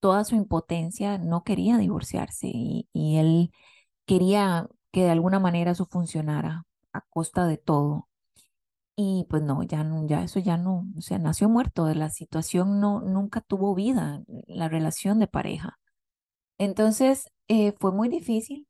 toda 0.00 0.24
su 0.24 0.36
impotencia, 0.36 1.18
no 1.18 1.44
quería 1.44 1.78
divorciarse 1.78 2.48
y, 2.52 2.88
y 2.92 3.18
él 3.18 3.52
quería 4.06 4.68
que 4.92 5.04
de 5.04 5.10
alguna 5.10 5.40
manera 5.40 5.72
eso 5.72 5.86
funcionara 5.86 6.66
a 6.92 7.02
costa 7.10 7.46
de 7.46 7.58
todo. 7.58 8.08
Y 8.96 9.26
pues 9.28 9.42
no, 9.42 9.62
ya 9.64 9.82
no, 9.84 10.06
ya 10.06 10.22
eso 10.22 10.38
ya 10.40 10.56
no, 10.56 10.86
o 10.96 11.00
sea, 11.00 11.18
nació 11.18 11.48
muerto, 11.48 11.92
la 11.94 12.10
situación 12.10 12.80
no, 12.80 13.00
nunca 13.00 13.40
tuvo 13.40 13.74
vida, 13.74 14.22
la 14.46 14.68
relación 14.68 15.18
de 15.18 15.26
pareja. 15.26 15.78
Entonces, 16.58 17.30
eh, 17.48 17.74
fue 17.80 17.92
muy 17.92 18.08
difícil 18.08 18.68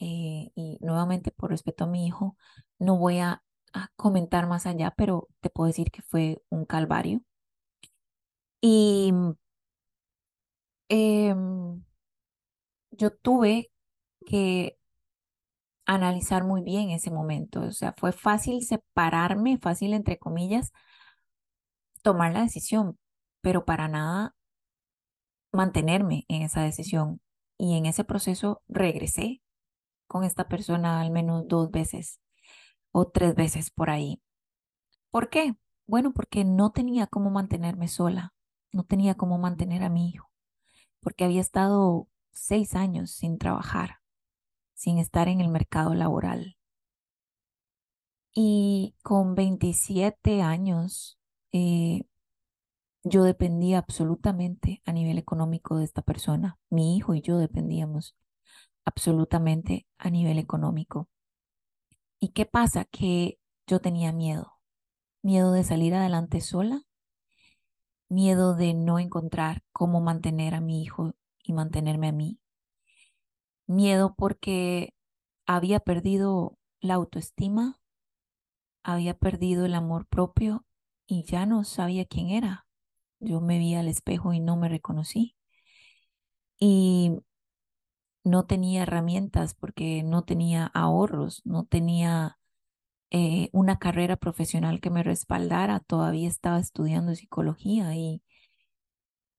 eh, 0.00 0.50
y 0.54 0.78
nuevamente 0.80 1.32
por 1.32 1.50
respeto 1.50 1.84
a 1.84 1.86
mi 1.88 2.06
hijo, 2.06 2.36
no 2.78 2.98
voy 2.98 3.18
a, 3.20 3.42
comentar 3.96 4.46
más 4.48 4.66
allá, 4.66 4.94
pero 4.96 5.28
te 5.40 5.50
puedo 5.50 5.66
decir 5.68 5.90
que 5.90 6.02
fue 6.02 6.42
un 6.50 6.64
calvario. 6.66 7.22
Y 8.60 9.12
eh, 10.88 11.34
yo 12.90 13.10
tuve 13.10 13.70
que 14.26 14.75
analizar 15.86 16.44
muy 16.44 16.62
bien 16.62 16.90
ese 16.90 17.10
momento. 17.10 17.60
O 17.62 17.72
sea, 17.72 17.94
fue 17.96 18.12
fácil 18.12 18.62
separarme, 18.64 19.58
fácil 19.58 19.94
entre 19.94 20.18
comillas, 20.18 20.72
tomar 22.02 22.32
la 22.32 22.42
decisión, 22.42 22.98
pero 23.40 23.64
para 23.64 23.88
nada 23.88 24.34
mantenerme 25.52 26.24
en 26.28 26.42
esa 26.42 26.62
decisión. 26.62 27.20
Y 27.58 27.76
en 27.76 27.86
ese 27.86 28.04
proceso 28.04 28.62
regresé 28.68 29.42
con 30.06 30.24
esta 30.24 30.48
persona 30.48 31.00
al 31.00 31.10
menos 31.10 31.48
dos 31.48 31.70
veces 31.70 32.20
o 32.92 33.08
tres 33.08 33.34
veces 33.34 33.70
por 33.70 33.90
ahí. 33.90 34.22
¿Por 35.10 35.30
qué? 35.30 35.54
Bueno, 35.86 36.12
porque 36.12 36.44
no 36.44 36.72
tenía 36.72 37.06
cómo 37.06 37.30
mantenerme 37.30 37.88
sola, 37.88 38.34
no 38.72 38.84
tenía 38.84 39.14
cómo 39.14 39.38
mantener 39.38 39.82
a 39.82 39.88
mi 39.88 40.10
hijo, 40.10 40.30
porque 41.00 41.24
había 41.24 41.40
estado 41.40 42.08
seis 42.32 42.74
años 42.74 43.12
sin 43.12 43.38
trabajar 43.38 44.00
sin 44.76 44.98
estar 44.98 45.26
en 45.28 45.40
el 45.40 45.48
mercado 45.48 45.94
laboral. 45.94 46.56
Y 48.32 48.94
con 49.02 49.34
27 49.34 50.42
años, 50.42 51.18
eh, 51.52 52.02
yo 53.02 53.24
dependía 53.24 53.78
absolutamente 53.78 54.82
a 54.84 54.92
nivel 54.92 55.16
económico 55.16 55.78
de 55.78 55.84
esta 55.84 56.02
persona. 56.02 56.58
Mi 56.68 56.96
hijo 56.96 57.14
y 57.14 57.22
yo 57.22 57.38
dependíamos 57.38 58.14
absolutamente 58.84 59.86
a 59.96 60.10
nivel 60.10 60.38
económico. 60.38 61.08
¿Y 62.20 62.28
qué 62.28 62.44
pasa? 62.44 62.84
Que 62.84 63.38
yo 63.66 63.80
tenía 63.80 64.12
miedo. 64.12 64.58
Miedo 65.22 65.52
de 65.52 65.64
salir 65.64 65.94
adelante 65.94 66.42
sola. 66.42 66.82
Miedo 68.10 68.54
de 68.54 68.74
no 68.74 68.98
encontrar 68.98 69.64
cómo 69.72 70.02
mantener 70.02 70.54
a 70.54 70.60
mi 70.60 70.82
hijo 70.82 71.14
y 71.42 71.54
mantenerme 71.54 72.08
a 72.08 72.12
mí 72.12 72.38
miedo 73.66 74.14
porque 74.16 74.94
había 75.46 75.80
perdido 75.80 76.58
la 76.80 76.94
autoestima, 76.94 77.80
había 78.82 79.14
perdido 79.14 79.64
el 79.66 79.74
amor 79.74 80.06
propio 80.06 80.64
y 81.06 81.24
ya 81.24 81.46
no 81.46 81.64
sabía 81.64 82.04
quién 82.06 82.30
era. 82.30 82.66
Yo 83.20 83.40
me 83.40 83.58
vi 83.58 83.74
al 83.74 83.88
espejo 83.88 84.32
y 84.32 84.40
no 84.40 84.56
me 84.56 84.68
reconocí. 84.68 85.36
Y 86.58 87.18
no 88.24 88.46
tenía 88.46 88.82
herramientas 88.82 89.54
porque 89.54 90.02
no 90.02 90.24
tenía 90.24 90.66
ahorros, 90.74 91.42
no 91.44 91.64
tenía 91.64 92.38
eh, 93.10 93.50
una 93.52 93.78
carrera 93.78 94.16
profesional 94.16 94.80
que 94.80 94.90
me 94.90 95.02
respaldara. 95.02 95.80
Todavía 95.80 96.28
estaba 96.28 96.58
estudiando 96.58 97.14
psicología 97.14 97.94
y, 97.96 98.22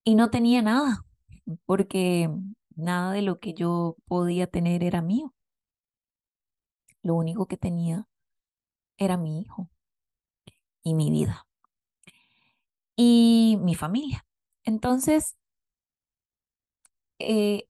y 0.03 0.15
no 0.15 0.29
tenía 0.29 0.61
nada 0.61 1.05
porque 1.65 2.29
Nada 2.77 3.11
de 3.11 3.23
lo 3.23 3.39
que 3.39 3.53
yo 3.53 3.97
podía 4.07 4.47
tener 4.47 4.83
era 4.83 5.01
mío. 5.01 5.33
Lo 7.01 7.15
único 7.15 7.47
que 7.47 7.57
tenía 7.57 8.07
era 8.97 9.17
mi 9.17 9.41
hijo 9.41 9.69
y 10.83 10.93
mi 10.95 11.11
vida 11.11 11.45
y 12.97 13.57
mi 13.61 13.75
familia. 13.75 14.25
Entonces, 14.65 15.37
eh, 17.19 17.67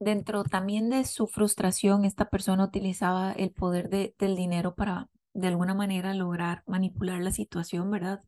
dentro 0.00 0.44
también 0.44 0.90
de 0.90 1.04
su 1.04 1.26
frustración, 1.26 2.04
esta 2.04 2.30
persona 2.30 2.64
utilizaba 2.64 3.32
el 3.32 3.52
poder 3.52 3.88
de, 3.90 4.14
del 4.18 4.36
dinero 4.36 4.74
para 4.74 5.08
de 5.34 5.48
alguna 5.48 5.74
manera 5.74 6.14
lograr 6.14 6.62
manipular 6.66 7.20
la 7.22 7.32
situación, 7.32 7.90
¿verdad? 7.90 8.22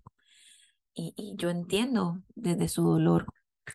Y, 0.94 1.14
y 1.16 1.36
yo 1.36 1.50
entiendo 1.50 2.22
desde 2.34 2.68
su 2.68 2.82
dolor 2.82 3.26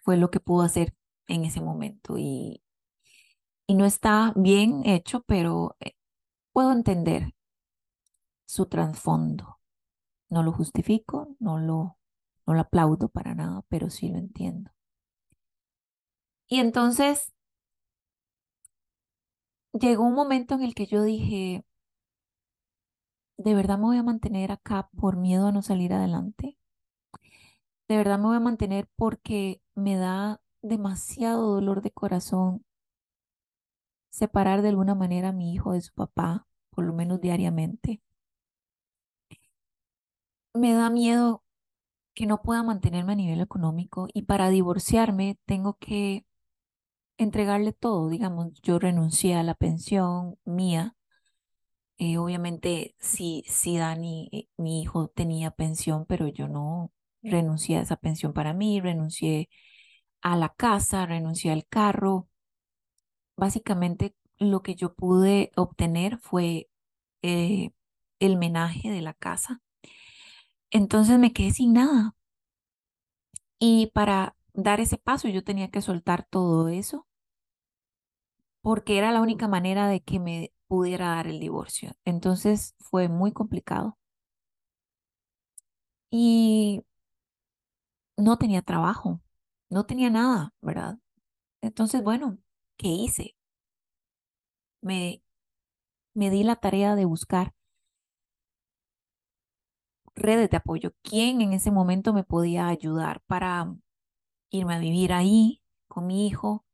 fue 0.03 0.17
lo 0.17 0.29
que 0.31 0.39
pudo 0.39 0.63
hacer 0.63 0.93
en 1.27 1.45
ese 1.45 1.61
momento 1.61 2.17
y, 2.17 2.61
y 3.67 3.75
no 3.75 3.85
está 3.85 4.33
bien 4.35 4.83
hecho, 4.85 5.23
pero 5.27 5.75
eh, 5.79 5.93
puedo 6.53 6.71
entender 6.73 7.33
su 8.45 8.67
trasfondo. 8.67 9.59
No 10.29 10.43
lo 10.43 10.51
justifico, 10.53 11.35
no 11.39 11.59
lo, 11.59 11.97
no 12.47 12.53
lo 12.55 12.61
aplaudo 12.61 13.09
para 13.09 13.35
nada, 13.35 13.63
pero 13.69 13.89
sí 13.89 14.09
lo 14.09 14.17
entiendo. 14.19 14.71
Y 16.47 16.59
entonces 16.61 17.33
llegó 19.73 20.03
un 20.03 20.15
momento 20.15 20.55
en 20.55 20.63
el 20.63 20.73
que 20.75 20.87
yo 20.87 21.03
dije, 21.03 21.63
¿de 23.37 23.53
verdad 23.53 23.77
me 23.77 23.83
voy 23.85 23.97
a 23.97 24.03
mantener 24.03 24.51
acá 24.51 24.89
por 24.97 25.17
miedo 25.17 25.45
a 25.47 25.51
no 25.51 25.61
salir 25.61 25.93
adelante? 25.93 26.57
¿De 27.87 27.97
verdad 27.97 28.19
me 28.19 28.25
voy 28.27 28.37
a 28.37 28.39
mantener 28.41 28.87
porque 28.95 29.61
me 29.75 29.95
da 29.97 30.41
demasiado 30.63 31.43
dolor 31.53 31.83
de 31.83 31.91
corazón 31.91 32.65
separar 34.11 34.61
de 34.61 34.69
alguna 34.69 34.95
manera 34.95 35.27
a 35.29 35.31
mi 35.33 35.53
hijo 35.53 35.73
de 35.73 35.81
su 35.81 35.93
papá, 35.93 36.47
por 36.69 36.85
lo 36.85 36.93
menos 36.93 37.19
diariamente. 37.19 38.01
me 40.53 40.73
da 40.73 40.89
miedo 40.89 41.43
que 42.15 42.25
no 42.27 42.41
pueda 42.43 42.63
mantenerme 42.63 43.13
a 43.13 43.15
nivel 43.15 43.41
económico 43.41 44.07
y 44.13 44.23
para 44.23 44.49
divorciarme 44.49 45.39
tengo 45.45 45.75
que 45.79 46.25
entregarle 47.17 47.73
todo, 47.73 48.09
digamos, 48.09 48.53
yo 48.63 48.79
renuncié 48.79 49.35
a 49.35 49.43
la 49.43 49.55
pensión 49.55 50.37
mía. 50.45 50.95
eh, 51.97 52.17
obviamente, 52.17 52.95
sí, 52.99 53.43
sí, 53.47 53.77
Dani, 53.77 54.29
eh, 54.31 54.47
mi 54.57 54.81
hijo 54.81 55.07
tenía 55.09 55.51
pensión, 55.51 56.05
pero 56.07 56.27
yo 56.27 56.47
no 56.47 56.91
renuncié 57.21 57.77
a 57.77 57.81
esa 57.81 57.95
pensión 57.97 58.33
para 58.33 58.53
mí, 58.53 58.81
renuncié 58.81 59.49
a 60.23 60.35
la 60.37 60.49
casa, 60.49 61.05
renuncié 61.05 61.51
al 61.51 61.67
carro. 61.67 62.27
Básicamente, 63.37 64.15
lo 64.39 64.61
que 64.63 64.75
yo 64.75 64.93
pude 64.95 65.51
obtener 65.55 66.17
fue 66.19 66.69
eh, 67.21 67.71
el 68.19 68.37
menaje 68.37 68.89
de 68.91 69.01
la 69.01 69.13
casa. 69.13 69.61
Entonces 70.71 71.19
me 71.19 71.31
quedé 71.31 71.51
sin 71.51 71.71
nada. 71.73 72.15
Y 73.59 73.87
para 73.95 74.35
dar 74.53 74.79
ese 74.79 74.97
paso 74.99 75.27
yo 75.27 75.43
tenía 75.43 75.71
que 75.71 75.81
soltar 75.81 76.23
todo 76.29 76.69
eso 76.69 77.07
porque 78.61 78.97
era 78.97 79.11
la 79.11 79.21
única 79.21 79.47
manera 79.47 79.87
de 79.87 80.01
que 80.01 80.19
me 80.19 80.51
pudiera 80.67 81.09
dar 81.09 81.27
el 81.27 81.39
divorcio. 81.39 81.93
Entonces 82.05 82.75
fue 82.79 83.07
muy 83.09 83.31
complicado. 83.31 83.97
Y 86.11 86.81
no 88.17 88.37
tenía 88.37 88.61
trabajo, 88.61 89.21
no 89.73 89.85
tenía 89.85 90.09
nada, 90.09 90.53
¿verdad? 90.61 90.99
Entonces, 91.61 92.03
bueno, 92.03 92.37
¿qué 92.77 92.89
hice? 92.89 93.35
Me, 94.81 95.23
me 96.13 96.29
di 96.29 96.43
la 96.43 96.57
tarea 96.57 96.95
de 96.95 97.05
buscar 97.05 97.53
redes 100.15 100.49
de 100.49 100.57
apoyo. 100.57 100.93
¿Quién 101.01 101.41
en 101.41 101.53
ese 101.53 101.71
momento 101.71 102.13
me 102.13 102.23
podía 102.23 102.67
ayudar 102.67 103.21
para 103.27 103.75
irme 104.51 104.75
a 104.75 104.79
vivir 104.79 105.13
ahí 105.13 105.61
con 105.87 106.07
mi 106.07 106.27
hijo? 106.27 106.65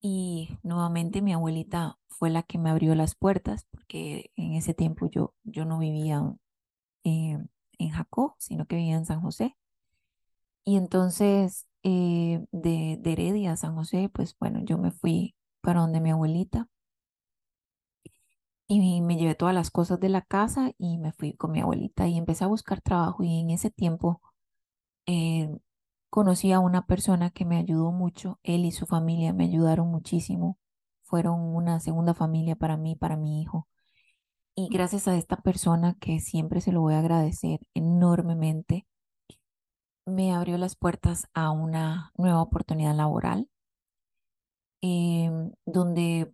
Y 0.00 0.58
nuevamente 0.62 1.22
mi 1.22 1.32
abuelita 1.32 1.98
fue 2.08 2.30
la 2.30 2.42
que 2.42 2.58
me 2.58 2.70
abrió 2.70 2.94
las 2.94 3.14
puertas, 3.14 3.66
porque 3.70 4.32
en 4.36 4.54
ese 4.54 4.74
tiempo 4.74 5.08
yo, 5.08 5.34
yo 5.44 5.64
no 5.64 5.78
vivía 5.78 6.22
en 7.04 7.90
Jacó, 7.90 8.36
sino 8.38 8.66
que 8.66 8.76
vivía 8.76 8.96
en 8.96 9.06
San 9.06 9.20
José. 9.22 9.56
Y 10.64 10.76
entonces 10.76 11.67
eh, 11.82 12.44
de, 12.52 13.00
Heredia 13.04 13.52
a 13.52 13.56
San 13.56 13.74
José, 13.74 14.10
pues 14.12 14.36
bueno, 14.38 14.60
yo 14.64 14.78
me 14.78 14.92
fui 14.92 15.34
para 15.60 15.80
donde 15.80 16.00
mi 16.00 16.10
abuelita. 16.10 16.68
Y 18.70 19.00
me 19.00 19.16
llevé 19.16 19.34
todas 19.34 19.54
las 19.54 19.70
cosas 19.70 19.98
de 20.00 20.10
la 20.10 20.20
casa 20.22 20.72
y 20.78 20.98
me 20.98 21.12
fui 21.12 21.34
con 21.34 21.52
mi 21.52 21.60
abuelita 21.60 22.06
y 22.06 22.18
empecé 22.18 22.44
a 22.44 22.48
buscar 22.48 22.82
trabajo. 22.82 23.22
Y 23.24 23.40
en 23.40 23.50
ese 23.50 23.70
tiempo 23.70 24.20
eh, 25.06 25.48
conocí 26.10 26.52
a 26.52 26.60
una 26.60 26.86
persona 26.86 27.30
que 27.30 27.44
me 27.44 27.58
ayudó 27.58 27.92
mucho, 27.92 28.40
él 28.42 28.64
y 28.64 28.72
su 28.72 28.86
familia 28.86 29.32
me 29.32 29.44
ayudaron 29.44 29.88
muchísimo, 29.90 30.58
fueron 31.02 31.40
una 31.40 31.80
segunda 31.80 32.14
familia 32.14 32.56
para 32.56 32.76
mí, 32.76 32.96
para 32.96 33.16
mi 33.16 33.42
hijo. 33.42 33.68
Y 34.54 34.68
gracias 34.70 35.06
a 35.08 35.16
esta 35.16 35.36
persona 35.36 35.96
que 36.00 36.20
siempre 36.20 36.60
se 36.60 36.72
lo 36.72 36.80
voy 36.80 36.94
a 36.94 36.98
agradecer 37.00 37.60
enormemente, 37.74 38.87
me 40.08 40.32
abrió 40.34 40.58
las 40.58 40.76
puertas 40.76 41.28
a 41.34 41.50
una 41.50 42.12
nueva 42.16 42.42
oportunidad 42.42 42.94
laboral, 42.94 43.48
em, 44.80 45.52
donde 45.66 46.32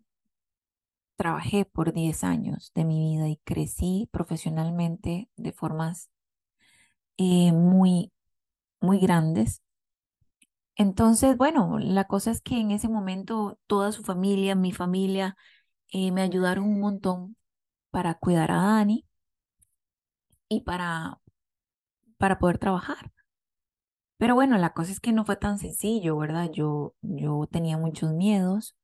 trabajé 1.16 1.64
por 1.64 1.92
10 1.92 2.22
años 2.24 2.70
de 2.74 2.84
mi 2.84 3.00
vida 3.00 3.28
y 3.28 3.38
crecí 3.38 4.08
profesionalmente 4.12 5.28
de 5.36 5.52
formas 5.52 6.08
eh, 7.18 7.52
muy, 7.52 8.12
muy 8.80 8.98
grandes. 9.00 9.62
Entonces, 10.76 11.36
bueno, 11.36 11.78
la 11.78 12.04
cosa 12.04 12.30
es 12.30 12.40
que 12.42 12.58
en 12.60 12.70
ese 12.72 12.88
momento 12.88 13.58
toda 13.66 13.92
su 13.92 14.02
familia, 14.02 14.54
mi 14.54 14.72
familia, 14.72 15.36
eh, 15.92 16.12
me 16.12 16.22
ayudaron 16.22 16.64
un 16.66 16.80
montón 16.80 17.36
para 17.90 18.14
cuidar 18.16 18.50
a 18.52 18.56
Dani 18.56 19.06
y 20.48 20.60
para, 20.62 21.20
para 22.18 22.38
poder 22.38 22.58
trabajar. 22.58 23.13
Pero 24.24 24.36
bueno, 24.36 24.56
la 24.56 24.72
cosa 24.72 24.90
es 24.90 25.00
que 25.00 25.12
no 25.12 25.26
fue 25.26 25.36
tan 25.36 25.58
sencillo, 25.58 26.16
¿verdad? 26.16 26.50
Yo, 26.50 26.94
yo 27.02 27.46
tenía 27.52 27.76
muchos 27.76 28.14
miedos 28.14 28.74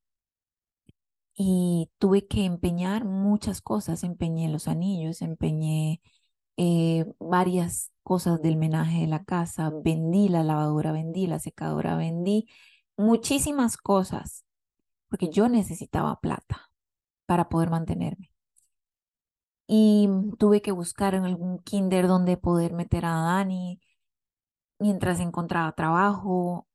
y 1.35 1.91
tuve 1.97 2.27
que 2.27 2.45
empeñar 2.45 3.07
muchas 3.07 3.63
cosas. 3.63 4.05
Empeñé 4.05 4.51
los 4.51 4.69
anillos, 4.69 5.23
empeñé 5.23 6.03
eh, 6.59 7.07
varias 7.19 7.91
cosas 8.03 8.43
del 8.43 8.59
menaje 8.59 9.01
de 9.01 9.07
la 9.07 9.25
casa, 9.25 9.71
vendí 9.83 10.29
la 10.29 10.45
lavadora, 10.45 10.93
vendí 10.93 11.27
la 11.27 11.39
secadora, 11.39 11.97
vendí 11.97 12.47
muchísimas 12.99 13.79
cosas, 13.79 14.45
porque 15.09 15.31
yo 15.31 15.49
necesitaba 15.49 16.21
plata 16.21 16.71
para 17.25 17.49
poder 17.49 17.71
mantenerme. 17.71 18.31
Y 19.67 20.07
tuve 20.39 20.61
que 20.61 20.73
buscar 20.73 21.15
en 21.15 21.25
algún 21.25 21.61
kinder 21.61 22.09
donde 22.09 22.37
poder 22.37 22.75
meter 22.75 23.07
a 23.07 23.15
Dani 23.15 23.81
mientras 24.81 25.21
encontraba 25.21 25.73
trabajo, 25.73 26.67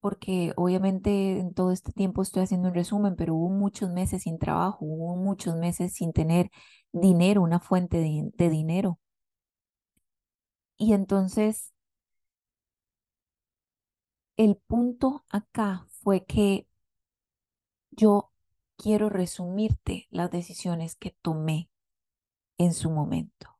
porque 0.00 0.52
obviamente 0.56 1.38
en 1.40 1.54
todo 1.54 1.72
este 1.72 1.92
tiempo 1.92 2.22
estoy 2.22 2.42
haciendo 2.44 2.68
un 2.68 2.74
resumen, 2.74 3.16
pero 3.16 3.34
hubo 3.34 3.50
muchos 3.50 3.90
meses 3.90 4.22
sin 4.24 4.38
trabajo, 4.38 4.78
hubo 4.84 5.16
muchos 5.16 5.56
meses 5.56 5.92
sin 5.94 6.12
tener 6.12 6.50
dinero, 6.92 7.42
una 7.42 7.60
fuente 7.60 7.98
de, 7.98 8.50
dinero. 8.50 8.98
Y 10.76 10.92
entonces, 10.94 11.72
el 14.36 14.56
punto 14.56 15.24
acá 15.28 15.86
fue 15.90 16.24
que 16.24 16.66
yo 17.90 18.32
quiero 18.76 19.08
resumirte 19.10 20.06
las 20.10 20.30
decisiones 20.30 20.96
que 20.96 21.16
tomé 21.22 21.70
en 22.58 22.72
su 22.74 22.90
momento. 22.90 23.58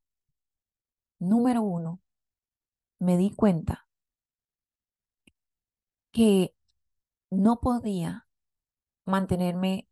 Número 1.19 1.63
uno, 1.63 2.01
me 2.99 3.17
di 3.17 3.35
cuenta 3.35 3.87
que 6.13 6.55
no 7.31 7.61
podía 7.61 8.27
mantenerme 9.05 9.89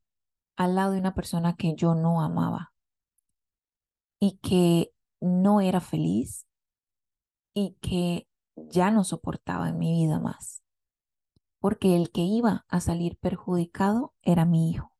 al 0.57 0.75
lado 0.75 0.93
de 0.93 1.01
una 1.01 1.15
persona 1.15 1.57
que 1.57 1.75
yo 1.75 1.95
no 1.95 2.21
amaba 2.21 2.73
y 4.19 4.39
que 4.39 4.93
no 5.21 5.61
era 5.61 5.81
feliz 5.81 6.47
y 7.55 7.77
que 7.81 8.29
ya 8.57 8.91
no 8.91 9.05
soportaba 9.05 9.69
en 9.69 9.79
mi 9.79 9.93
vida 9.93 10.19
más, 10.19 10.63
porque 11.59 11.97
el 11.97 12.11
que 12.11 12.23
iba 12.23 12.65
a 12.69 12.81
salir 12.81 13.19
perjudicado 13.19 14.15
era 14.23 14.45
mi 14.45 14.71
hijo, 14.71 14.93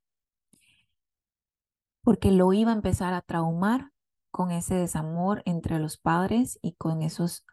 porque 2.03 2.31
lo 2.31 2.53
iba 2.53 2.71
a 2.71 2.77
empezar 2.77 3.15
a 3.15 3.23
traumar 3.23 3.93
con 4.31 4.51
ese 4.51 4.75
desamor 4.75 5.43
entre 5.47 5.79
los 5.79 5.97
padres 5.97 6.59
y 6.61 6.75
con 6.75 7.03
esos 7.03 7.45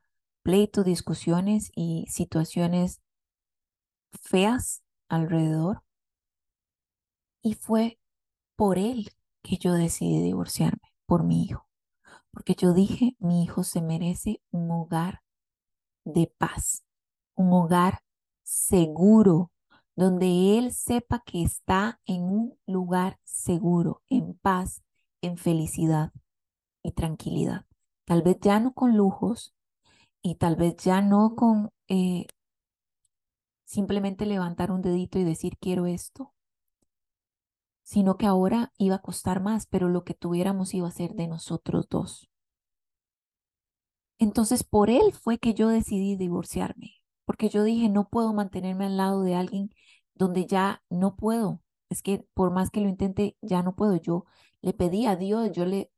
pleitos, 0.43 0.85
discusiones 0.85 1.71
y 1.75 2.05
situaciones 2.09 3.01
feas 4.11 4.83
alrededor. 5.09 5.83
Y 7.41 7.55
fue 7.55 7.99
por 8.55 8.77
él 8.77 9.09
que 9.41 9.57
yo 9.57 9.73
decidí 9.73 10.21
divorciarme, 10.21 10.93
por 11.05 11.23
mi 11.23 11.43
hijo. 11.43 11.67
Porque 12.31 12.55
yo 12.55 12.73
dije, 12.73 13.15
mi 13.19 13.43
hijo 13.43 13.63
se 13.63 13.81
merece 13.81 14.41
un 14.51 14.71
hogar 14.71 15.21
de 16.05 16.33
paz, 16.37 16.83
un 17.35 17.53
hogar 17.53 18.03
seguro, 18.43 19.51
donde 19.95 20.57
él 20.57 20.73
sepa 20.73 21.21
que 21.25 21.43
está 21.43 22.01
en 22.05 22.23
un 22.23 22.57
lugar 22.65 23.19
seguro, 23.23 24.01
en 24.09 24.33
paz, 24.33 24.83
en 25.21 25.37
felicidad 25.37 26.11
y 26.81 26.91
tranquilidad. 26.91 27.65
Tal 28.05 28.21
vez 28.21 28.37
ya 28.41 28.59
no 28.59 28.73
con 28.73 28.97
lujos 28.97 29.53
y 30.23 30.35
tal 30.35 30.55
vez 30.55 30.77
ya 30.77 31.01
no 31.01 31.35
con 31.35 31.69
eh, 31.89 32.25
simplemente 33.65 34.25
levantar 34.25 34.71
un 34.71 34.81
dedito 34.81 35.19
y 35.19 35.23
decir 35.25 35.57
quiero 35.59 35.85
esto, 35.85 36.33
sino 37.83 38.17
que 38.17 38.25
ahora 38.25 38.71
iba 38.77 38.95
a 38.95 39.01
costar 39.01 39.41
más, 39.41 39.67
pero 39.67 39.89
lo 39.89 40.05
que 40.05 40.13
tuviéramos 40.13 40.73
iba 40.73 40.87
a 40.87 40.91
ser 40.91 41.13
de 41.13 41.27
nosotros 41.27 41.87
dos. 41.89 42.29
Entonces 44.17 44.63
por 44.63 44.89
él 44.89 45.11
fue 45.11 45.37
que 45.37 45.53
yo 45.53 45.67
decidí 45.67 46.15
divorciarme, 46.15 46.93
porque 47.25 47.49
yo 47.49 47.63
dije, 47.63 47.89
no 47.89 48.07
puedo 48.07 48.33
mantenerme 48.33 48.85
al 48.85 48.95
lado 48.95 49.23
de 49.23 49.35
alguien 49.35 49.71
donde 50.15 50.45
ya 50.45 50.81
no 50.89 51.17
puedo. 51.17 51.61
Es 51.89 52.01
que 52.01 52.25
por 52.33 52.51
más 52.51 52.69
que 52.69 52.79
lo 52.79 52.87
intente, 52.87 53.35
ya 53.41 53.61
no 53.61 53.75
puedo. 53.75 53.97
Yo 53.97 54.25
le 54.61 54.73
pedí 54.73 55.05
a 55.05 55.15
Dios, 55.17 55.51
yo 55.51 55.65
le 55.65 55.91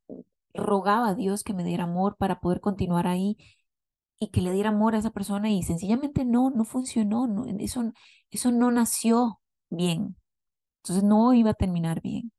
rogaba 0.52 1.10
a 1.10 1.14
Dios 1.14 1.44
que 1.44 1.54
me 1.54 1.64
diera 1.64 1.84
amor 1.84 2.16
para 2.16 2.40
poder 2.40 2.60
continuar 2.60 3.06
ahí 3.06 3.36
y 4.18 4.28
que 4.30 4.40
le 4.42 4.52
diera 4.52 4.70
amor 4.70 4.94
a 4.94 4.98
esa 4.98 5.10
persona 5.10 5.50
y 5.50 5.62
sencillamente 5.62 6.24
no, 6.24 6.50
no 6.50 6.64
funcionó, 6.64 7.26
no, 7.26 7.46
eso, 7.60 7.92
eso 8.30 8.52
no 8.52 8.70
nació 8.70 9.40
bien. 9.70 10.16
Entonces 10.82 11.04
no 11.04 11.34
iba 11.34 11.50
a 11.50 11.54
terminar 11.54 12.00
bien. 12.02 12.32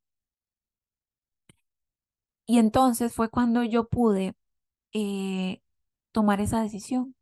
Y 2.46 2.58
entonces 2.58 3.12
fue 3.14 3.28
cuando 3.30 3.62
yo 3.64 3.88
pude 3.88 4.34
eh, 4.92 5.62
tomar 6.12 6.40
esa 6.40 6.62
decisión. 6.62 7.14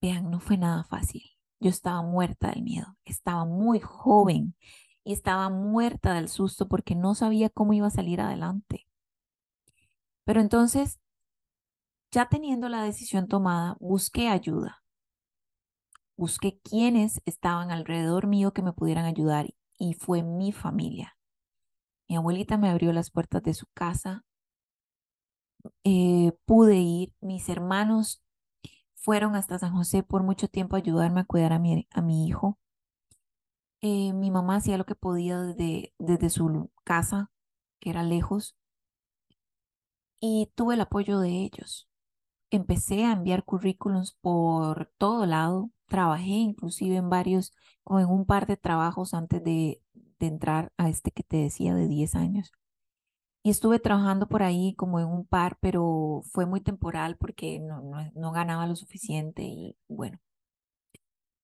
Vean, 0.00 0.30
no 0.30 0.40
fue 0.40 0.56
nada 0.56 0.84
fácil. 0.84 1.22
Yo 1.60 1.70
estaba 1.70 2.02
muerta 2.02 2.50
del 2.50 2.62
miedo, 2.62 2.96
estaba 3.04 3.44
muy 3.44 3.80
joven 3.80 4.54
y 5.04 5.12
estaba 5.12 5.48
muerta 5.50 6.14
del 6.14 6.28
susto 6.28 6.68
porque 6.68 6.94
no 6.94 7.14
sabía 7.14 7.50
cómo 7.50 7.72
iba 7.72 7.86
a 7.88 7.90
salir 7.90 8.20
adelante. 8.20 8.86
Pero 10.24 10.40
entonces, 10.40 10.98
ya 12.10 12.28
teniendo 12.28 12.68
la 12.68 12.82
decisión 12.82 13.28
tomada, 13.28 13.76
busqué 13.80 14.28
ayuda. 14.28 14.82
Busqué 16.16 16.60
quienes 16.60 17.20
estaban 17.26 17.70
alrededor 17.70 18.26
mío 18.26 18.52
que 18.52 18.62
me 18.62 18.72
pudieran 18.72 19.04
ayudar 19.04 19.54
y 19.78 19.94
fue 19.94 20.22
mi 20.22 20.52
familia. 20.52 21.16
Mi 22.08 22.16
abuelita 22.16 22.56
me 22.56 22.70
abrió 22.70 22.92
las 22.92 23.10
puertas 23.10 23.42
de 23.42 23.54
su 23.54 23.66
casa. 23.74 24.24
Eh, 25.84 26.32
pude 26.44 26.76
ir. 26.76 27.14
Mis 27.20 27.48
hermanos 27.48 28.24
fueron 28.94 29.36
hasta 29.36 29.58
San 29.58 29.74
José 29.74 30.02
por 30.02 30.22
mucho 30.22 30.48
tiempo 30.48 30.76
a 30.76 30.78
ayudarme 30.78 31.20
a 31.20 31.24
cuidar 31.24 31.52
a 31.52 31.58
mi, 31.58 32.26
hijo. 32.26 32.58
Eh, 33.80 34.12
mi 34.12 34.30
mamá 34.30 34.56
hacía 34.56 34.78
lo 34.78 34.86
que 34.86 34.94
podía 34.94 35.40
desde, 35.40 35.94
desde 35.98 36.30
su 36.30 36.70
casa, 36.84 37.30
que 37.78 37.90
era 37.90 38.02
lejos, 38.02 38.56
y 40.20 40.50
tuve 40.54 40.74
el 40.74 40.80
apoyo 40.80 41.20
de 41.20 41.30
ellos. 41.30 41.88
Empecé 42.50 43.04
a 43.04 43.12
enviar 43.12 43.44
currículums 43.44 44.12
por 44.20 44.92
todo 44.98 45.26
lado. 45.26 45.70
Trabajé 45.86 46.30
inclusive 46.30 46.96
en 46.96 47.10
varios, 47.10 47.52
o 47.84 48.00
en 48.00 48.06
un 48.06 48.26
par 48.26 48.46
de 48.46 48.56
trabajos 48.56 49.14
antes 49.14 49.42
de, 49.44 49.82
de 50.18 50.26
entrar 50.26 50.72
a 50.76 50.88
este 50.88 51.10
que 51.10 51.22
te 51.22 51.36
decía 51.38 51.74
de 51.74 51.88
10 51.88 52.14
años. 52.14 52.52
Y 53.42 53.50
estuve 53.50 53.78
trabajando 53.78 54.26
por 54.26 54.42
ahí 54.42 54.74
como 54.74 54.98
en 54.98 55.06
un 55.06 55.24
par, 55.24 55.56
pero 55.60 56.22
fue 56.32 56.46
muy 56.46 56.60
temporal 56.60 57.16
porque 57.16 57.60
no, 57.60 57.80
no, 58.14 58.32
ganaba 58.32 58.66
lo 58.66 58.74
suficiente 58.74 59.44
y 59.44 59.76
bueno. 59.88 60.18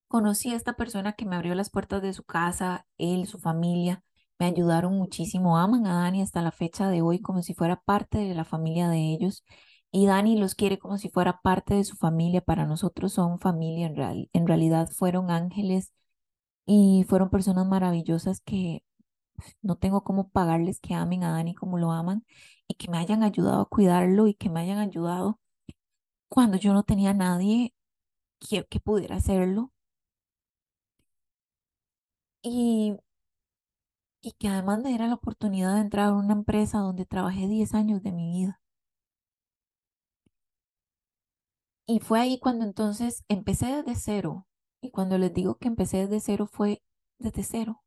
Conocí 0.08 0.52
a 0.52 0.56
esta 0.56 0.74
persona 0.74 1.12
que 1.14 1.24
me 1.24 1.36
abrió 1.36 1.54
las 1.54 1.70
puertas 1.70 2.02
de 2.02 2.12
su 2.12 2.24
casa, 2.24 2.86
él, 2.98 3.26
su 3.26 3.38
familia, 3.38 4.02
me 4.38 4.46
ayudaron 4.46 4.96
muchísimo, 4.96 5.56
aman 5.58 5.86
a 5.86 5.94
Dani 6.02 6.22
hasta 6.22 6.42
la 6.42 6.50
fecha 6.50 6.88
de 6.88 7.02
hoy 7.02 7.20
como 7.20 7.42
si 7.42 7.54
fuera 7.54 7.80
parte 7.80 8.18
de 8.18 8.34
la 8.34 8.44
familia 8.44 8.88
de 8.88 8.98
ellos 8.98 9.44
y 9.92 10.07
Dani 10.07 10.38
los 10.38 10.55
quiere 10.57 10.78
como 10.78 10.98
si 10.98 11.11
fuera 11.11 11.40
parte 11.42 11.74
de 11.74 11.85
su 11.85 11.96
familia, 11.96 12.42
para 12.42 12.66
nosotros 12.66 13.12
son 13.14 13.38
familia, 13.40 13.87
en, 13.88 13.96
real, 13.96 14.31
en 14.35 14.46
realidad 14.48 14.90
fueron 14.90 15.31
ángeles 15.31 15.92
y 16.66 17.05
fueron 17.09 17.31
personas 17.31 17.66
maravillosas 17.68 18.40
que 18.42 18.85
no 19.62 19.76
tengo 19.76 20.05
cómo 20.05 20.31
pagarles 20.31 20.81
que 20.81 20.94
amen 20.94 21.24
a 21.24 21.33
Dani 21.33 21.55
como 21.55 21.78
lo 21.78 21.92
aman 21.92 22.24
y 22.68 22.74
que 22.74 22.90
me 22.90 22.98
hayan 22.98 23.22
ayudado 23.24 23.62
a 23.62 23.66
cuidarlo 23.68 24.26
y 24.28 24.35
que 24.35 24.50
me 24.50 24.61
hayan 24.61 24.78
ayudado 24.78 25.40
cuando 26.28 26.57
yo 26.59 26.72
no 26.74 26.85
tenía 26.85 27.14
nadie 27.14 27.74
que, 28.40 28.64
que 28.66 28.81
pudiera 28.81 29.16
hacerlo. 29.16 29.72
Y, 32.42 32.96
y 34.22 34.33
que 34.33 34.48
además 34.48 34.81
me 34.81 34.88
diera 34.88 35.07
la 35.07 35.14
oportunidad 35.14 35.74
de 35.74 35.83
entrar 35.83 36.07
a 36.09 36.12
una 36.14 36.33
empresa 36.33 36.78
donde 36.78 37.07
trabajé 37.07 37.46
10 37.46 37.74
años 37.74 38.02
de 38.02 38.11
mi 38.12 38.33
vida. 38.33 38.62
Y 41.86 42.00
fue 42.00 42.20
ahí 42.20 42.38
cuando 42.38 42.64
entonces 42.64 43.24
empecé 43.28 43.66
desde 43.66 43.94
cero. 43.96 44.46
Y 44.80 44.90
cuando 44.90 45.18
les 45.18 45.32
digo 45.32 45.56
que 45.56 45.68
empecé 45.68 46.06
desde 46.06 46.20
cero 46.20 46.48
fue 46.50 46.82
desde 47.18 47.42
cero 47.44 47.82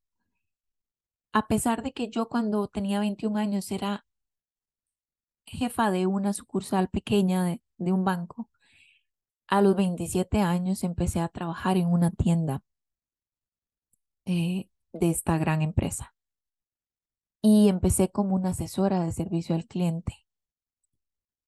a 1.35 1.47
pesar 1.47 1.83
de 1.83 1.91
que 1.91 2.09
yo 2.09 2.29
cuando 2.29 2.69
tenía 2.69 3.01
21 3.01 3.37
años 3.37 3.69
era 3.69 4.05
jefa 5.45 5.91
de 5.91 6.07
una 6.07 6.31
sucursal 6.31 6.87
pequeña 6.87 7.43
de, 7.43 7.91
un 7.91 8.05
banco, 8.05 8.49
a 9.47 9.61
los 9.61 9.75
27 9.75 10.39
años 10.39 10.85
empecé 10.85 11.19
a 11.19 11.27
trabajar 11.27 11.75
en 11.75 11.87
una 11.87 12.09
tienda 12.11 12.63
eh, 14.23 14.69
de 14.93 15.09
esta 15.09 15.37
gran 15.37 15.61
empresa. 15.61 16.15
Y 17.41 17.67
empecé 17.67 18.09
como 18.09 18.33
una 18.33 18.51
asesora 18.51 19.01
de 19.01 19.11
servicio 19.11 19.55
al 19.55 19.65
cliente. 19.65 20.25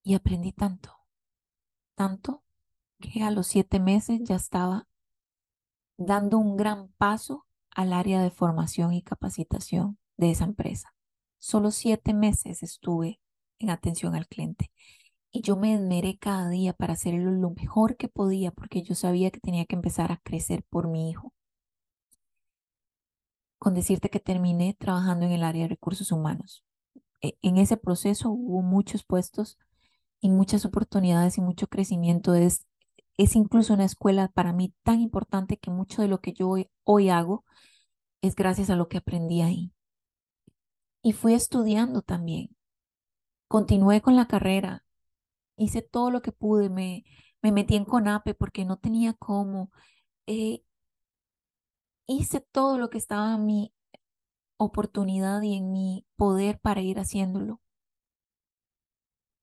Y 0.03 0.15
aprendí 0.15 0.51
tanto, 0.51 0.96
tanto, 1.97 2.43
que 2.99 3.23
a 3.23 3.31
los 3.31 3.47
siete 3.47 3.79
meses 3.79 4.21
ya 4.23 4.36
estaba 4.36 4.88
dando 5.97 6.38
un 6.38 6.55
gran 6.55 6.89
paso 6.97 7.45
al 7.71 7.91
área 7.91 8.21
de 8.21 8.29
formación 8.29 8.93
y 8.93 9.01
capacitación 9.01 9.97
de 10.15 10.31
esa 10.31 10.45
empresa. 10.45 10.93
Solo 11.39 11.71
siete 11.71 12.13
meses 12.13 12.63
estuve 12.63 13.19
en 13.60 13.71
atención 13.71 14.15
al 14.15 14.27
cliente 14.27 14.71
y 15.31 15.41
yo 15.41 15.57
me 15.57 15.73
esmeré 15.73 16.17
cada 16.17 16.49
día 16.49 16.73
para 16.73 16.93
hacerlo 16.93 17.31
lo 17.31 17.49
mejor 17.49 17.97
que 17.97 18.07
podía 18.07 18.51
porque 18.51 18.83
yo 18.83 18.95
sabía 18.95 19.31
que 19.31 19.39
tenía 19.39 19.65
que 19.65 19.75
empezar 19.75 20.12
a 20.12 20.17
crecer 20.17 20.63
por 20.69 20.88
mi 20.88 21.10
hijo. 21.10 21.33
Con 23.57 23.73
decirte 23.73 24.10
que 24.10 24.19
terminé 24.19 24.75
trabajando 24.77 25.25
en 25.25 25.31
el 25.31 25.43
área 25.43 25.63
de 25.63 25.69
recursos 25.69 26.12
humanos. 26.12 26.63
E, 27.21 27.38
en 27.41 27.57
ese 27.57 27.75
proceso 27.75 28.29
hubo 28.29 28.62
muchos 28.62 29.03
puestos 29.03 29.57
y 30.21 30.30
muchas 30.30 30.65
oportunidades 30.65 31.38
y 31.38 31.41
mucho 31.41 31.67
crecimiento. 31.67 32.34
Es, 32.36 32.65
es 33.17 33.36
incluso 33.36 33.73
una 33.73 33.86
escuela 33.86 34.30
para 34.30 34.53
mí 34.53 34.73
tan 34.84 35.01
importante 35.01 35.58
que 35.58 35.71
mucho 35.71 36.01
de 36.01 36.08
lo 36.08 36.21
que 36.21 36.34
yo 36.34 36.56
hoy 36.84 37.10
hago 37.10 37.45
es 38.21 38.36
gracias 38.36 38.69
a 38.69 38.75
lo 38.75 38.89
que 38.89 38.97
aprendí 38.97 39.41
ahí. 39.41 39.73
Y 41.01 41.13
fui 41.13 41.34
estudiando 41.34 42.01
también. 42.01 42.56
Continué 43.47 44.01
con 44.01 44.15
la 44.15 44.27
carrera. 44.27 44.84
Hice 45.58 45.82
todo 45.82 46.12
lo 46.12 46.21
que 46.21 46.32
pude. 46.32 46.69
Me, 46.69 47.06
me 47.41 47.51
metí 47.51 47.75
en 47.75 47.86
CONAPE 47.86 48.34
porque 48.36 48.65
no 48.65 48.77
tenía 48.77 49.13
cómo. 49.13 49.71
Eh, 50.27 50.63
hice 52.08 52.41
todo 52.41 52.77
lo 52.77 52.89
que 52.89 52.97
estaba 52.97 53.36
en 53.36 53.45
mi 53.45 53.73
oportunidad 54.58 55.41
y 55.43 55.56
en 55.56 55.71
mi 55.71 56.06
poder 56.17 56.60
para 56.60 56.82
ir 56.82 56.99
haciéndolo. 56.99 57.62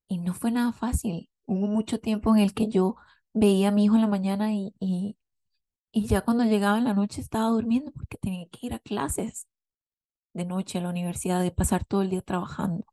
Y 0.07 0.17
no 0.19 0.33
fue 0.33 0.51
nada 0.51 0.71
fácil. 0.73 1.29
Hubo 1.45 1.67
mucho 1.67 1.99
tiempo 1.99 2.35
en 2.35 2.41
el 2.41 2.53
que 2.53 2.67
yo 2.69 2.95
veía 3.33 3.69
a 3.69 3.71
mi 3.71 3.85
hijo 3.85 3.95
en 3.95 4.01
la 4.01 4.07
mañana 4.07 4.53
y, 4.53 4.73
y, 4.79 5.17
y 5.91 6.07
ya 6.07 6.21
cuando 6.23 6.43
llegaba 6.45 6.77
en 6.79 6.85
la 6.85 6.93
noche 6.95 7.21
estaba 7.21 7.49
durmiendo 7.49 7.91
porque 7.93 8.17
tenía 8.17 8.47
que 8.49 8.67
ir 8.67 8.73
a 8.75 8.79
clases 8.79 9.47
de 10.33 10.45
noche 10.45 10.79
a 10.79 10.81
la 10.81 10.89
universidad, 10.91 11.41
de 11.43 11.51
pasar 11.51 11.85
todo 11.85 12.01
el 12.03 12.11
día 12.11 12.21
trabajando. 12.21 12.85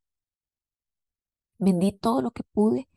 Vendí 1.58 1.92
todo 1.92 2.20
lo 2.22 2.30
que 2.32 2.42
pude 2.44 2.88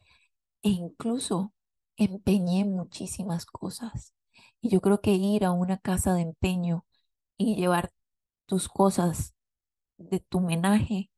e 0.64 0.70
incluso 0.70 1.54
empeñé 1.98 2.66
muchísimas 2.66 3.46
cosas. 3.46 4.14
Y 4.62 4.70
yo 4.70 4.82
creo 4.82 5.02
que 5.02 5.14
ir 5.14 5.46
a 5.46 5.52
una 5.52 5.78
casa 5.80 6.14
de 6.16 6.22
empeño 6.24 6.86
y 7.38 7.56
llevar 7.58 7.92
tus 8.48 8.70
cosas 8.70 9.36
de 9.98 10.20
tu 10.22 10.42
menaje 10.42 11.12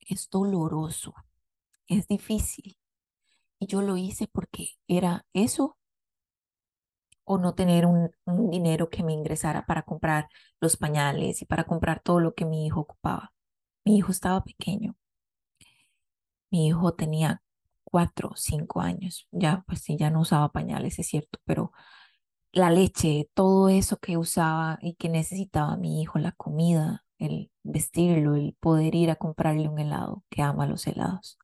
es 0.00 0.28
doloroso, 0.30 1.12
es 1.88 2.06
difícil. 2.08 2.76
Y 3.58 3.66
yo 3.66 3.82
lo 3.82 3.96
hice 3.96 4.28
porque 4.28 4.70
era 4.88 5.26
eso 5.32 5.78
o 7.24 7.38
no 7.38 7.54
tener 7.54 7.86
un, 7.86 8.10
dinero 8.50 8.90
que 8.90 9.02
me 9.02 9.12
ingresara 9.12 9.66
para 9.66 9.82
comprar 9.82 10.28
los 10.60 10.76
pañales 10.76 11.42
y 11.42 11.46
para 11.46 11.64
comprar 11.64 12.00
todo 12.00 12.20
lo 12.20 12.34
que 12.34 12.44
mi 12.44 12.66
hijo 12.66 12.80
ocupaba. 12.80 13.32
Mi 13.84 13.96
hijo 13.98 14.12
estaba 14.12 14.44
pequeño. 14.44 14.96
Mi 16.50 16.68
hijo 16.68 16.94
tenía 16.94 17.42
cuatro 17.84 18.32
cinco 18.36 18.80
años. 18.80 19.26
Ya, 19.32 19.64
pues 19.66 19.80
sí, 19.82 19.96
ya 19.98 20.10
no 20.10 20.20
usaba 20.20 20.52
pañales, 20.52 20.98
es 20.98 21.06
cierto, 21.08 21.38
pero 21.44 21.72
la 22.52 22.70
leche, 22.70 23.30
todo 23.34 23.68
eso 23.68 23.98
que 23.98 24.16
usaba 24.18 24.78
y 24.82 24.94
que 24.96 25.08
necesitaba 25.08 25.76
mi 25.76 26.02
hijo, 26.02 26.18
la 26.18 26.32
comida, 26.32 27.04
el 27.18 27.50
vestirlo, 27.62 28.36
el 28.36 28.56
poder 28.60 28.94
ir 28.94 29.10
a 29.10 29.16
comprarle 29.16 29.68
un 29.68 29.78
helado, 29.78 30.24
que 30.30 30.42
ama 30.42 30.66
los 30.66 30.86
helados. 30.86 31.38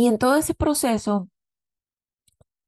Y 0.00 0.06
en 0.06 0.16
todo 0.16 0.36
ese 0.36 0.54
proceso, 0.54 1.28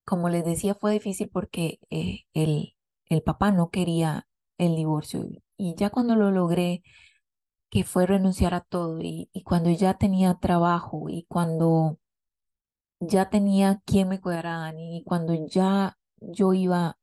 como 0.04 0.28
les 0.28 0.44
decía, 0.44 0.74
fue 0.74 0.92
difícil 0.92 1.30
porque 1.30 1.78
eh, 1.88 2.26
el, 2.34 2.76
el 3.06 3.22
papá 3.22 3.50
no 3.52 3.70
quería 3.70 4.28
el 4.58 4.76
divorcio. 4.76 5.24
Y 5.56 5.74
ya 5.74 5.88
cuando 5.88 6.14
lo 6.14 6.30
logré, 6.30 6.82
que 7.70 7.84
fue 7.84 8.04
renunciar 8.04 8.52
a 8.52 8.60
todo, 8.60 9.00
y, 9.00 9.30
cuando 9.46 9.70
ya 9.70 9.94
tenía 9.96 10.34
trabajo, 10.40 11.08
y 11.08 11.24
cuando 11.26 11.98
ya 13.00 13.30
tenía 13.30 13.80
quien 13.86 14.08
me 14.10 14.20
cuidara 14.20 14.58
Dani, 14.58 14.98
y 14.98 15.02
cuando 15.02 15.32
ya 15.46 15.96
yo 16.20 16.52
iba 16.52 16.98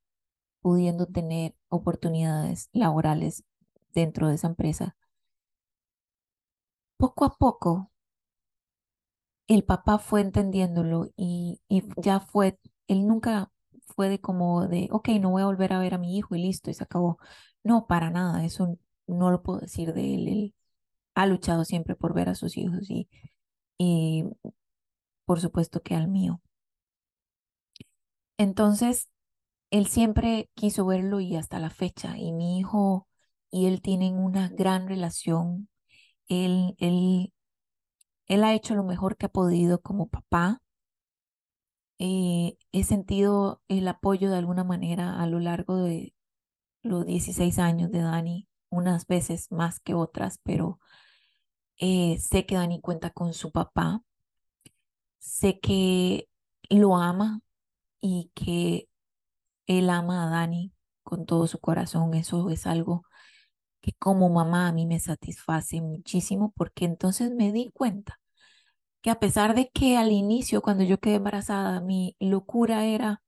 pudiendo 0.61 1.07
tener 1.07 1.55
oportunidades 1.69 2.69
laborales 2.71 3.45
dentro 3.95 4.27
de 4.27 4.35
esa 4.35 4.45
empresa, 4.47 4.95
poco 6.97 7.25
a 7.25 7.35
poco 7.35 7.91
el 9.49 9.65
papá 9.65 9.99
fue 9.99 10.21
entendiéndolo 10.21 11.09
y, 11.17 11.61
y 11.69 11.83
ya 12.01 12.21
fue 12.21 12.59
él 12.87 13.07
nunca 13.07 13.51
fue 13.95 14.09
de 14.09 14.21
como 14.21 14.67
de, 14.67 14.89
ok, 14.91 15.09
no 15.21 15.31
voy 15.31 15.43
a 15.43 15.47
volver 15.47 15.73
a 15.73 15.79
ver 15.79 15.95
a 15.95 15.99
mi 15.99 16.17
hijo 16.17 16.35
y 16.35 16.41
listo, 16.43 16.71
y 16.71 16.75
se 16.75 16.83
acabó. 16.85 17.19
No, 17.63 17.87
para 17.87 18.11
nada, 18.11 18.45
eso 18.45 18.77
no 19.07 19.31
lo 19.31 19.43
puedo 19.43 19.59
decir 19.61 19.93
de 19.93 20.15
él. 20.15 20.27
Él 20.29 20.55
ha 21.15 21.25
luchado 21.27 21.65
siempre 21.65 21.95
por 21.95 22.13
ver 22.15 22.29
a 22.29 22.35
sus 22.35 22.57
hijos 22.57 22.89
y, 22.89 23.09
y 23.79 24.25
por 25.25 25.39
supuesto 25.39 25.81
que 25.81 25.95
al 25.95 26.09
mío. 26.09 26.41
Entonces, 28.37 29.09
él 29.71 29.87
siempre 29.87 30.49
quiso 30.55 30.85
verlo 30.85 31.19
y 31.21 31.35
hasta 31.37 31.59
la 31.59 31.69
fecha, 31.71 32.17
y 32.17 32.33
mi 32.33 32.59
hijo 32.59 33.07
y 33.51 33.67
él 33.67 33.81
tienen 33.81 34.15
una 34.17 34.49
gran 34.49 34.87
relación. 34.87 35.69
Él, 36.29 36.75
él, 36.79 37.33
él 38.29 38.43
ha 38.45 38.53
hecho 38.53 38.75
lo 38.75 38.83
mejor 38.85 39.17
que 39.17 39.25
ha 39.25 39.29
podido 39.29 39.81
como 39.81 40.07
papá. 40.07 40.61
Eh, 41.99 42.57
he 42.71 42.83
sentido 42.83 43.61
el 43.67 43.87
apoyo 43.87 44.29
de 44.31 44.37
alguna 44.37 44.63
manera 44.63 45.21
a 45.21 45.27
lo 45.27 45.39
largo 45.39 45.77
de 45.77 46.13
los 46.83 47.05
16 47.05 47.59
años 47.59 47.91
de 47.91 47.99
Dani, 48.01 48.47
unas 48.69 49.07
veces 49.07 49.51
más 49.51 49.79
que 49.81 49.93
otras, 49.95 50.39
pero 50.43 50.79
eh, 51.77 52.17
sé 52.19 52.45
que 52.45 52.55
Dani 52.55 52.81
cuenta 52.81 53.09
con 53.11 53.33
su 53.33 53.51
papá. 53.51 54.03
Sé 55.19 55.59
que 55.59 56.29
lo 56.69 56.95
ama 56.97 57.41
y 58.01 58.31
que 58.35 58.89
él 59.67 59.89
ama 59.89 60.27
a 60.27 60.31
Dani 60.31 60.73
con 61.03 61.25
todo 61.25 61.47
su 61.47 61.59
corazón. 61.59 62.13
Eso 62.15 62.49
es 62.49 62.67
algo 62.67 63.03
que 63.81 63.93
como 63.93 64.29
mamá 64.29 64.67
a 64.67 64.71
mí 64.73 64.85
me 64.85 64.99
satisface 64.99 65.81
muchísimo 65.81 66.53
porque 66.55 66.85
entonces 66.85 67.31
me 67.31 67.51
di 67.51 67.71
cuenta 67.71 68.19
que 69.01 69.09
a 69.11 69.19
pesar 69.19 69.55
de 69.55 69.69
que 69.69 69.97
al 69.97 70.11
inicio, 70.11 70.61
cuando 70.61 70.83
yo 70.83 70.99
quedé 70.99 71.15
embarazada, 71.15 71.81
mi 71.81 72.15
locura 72.19 72.85
era 72.85 73.23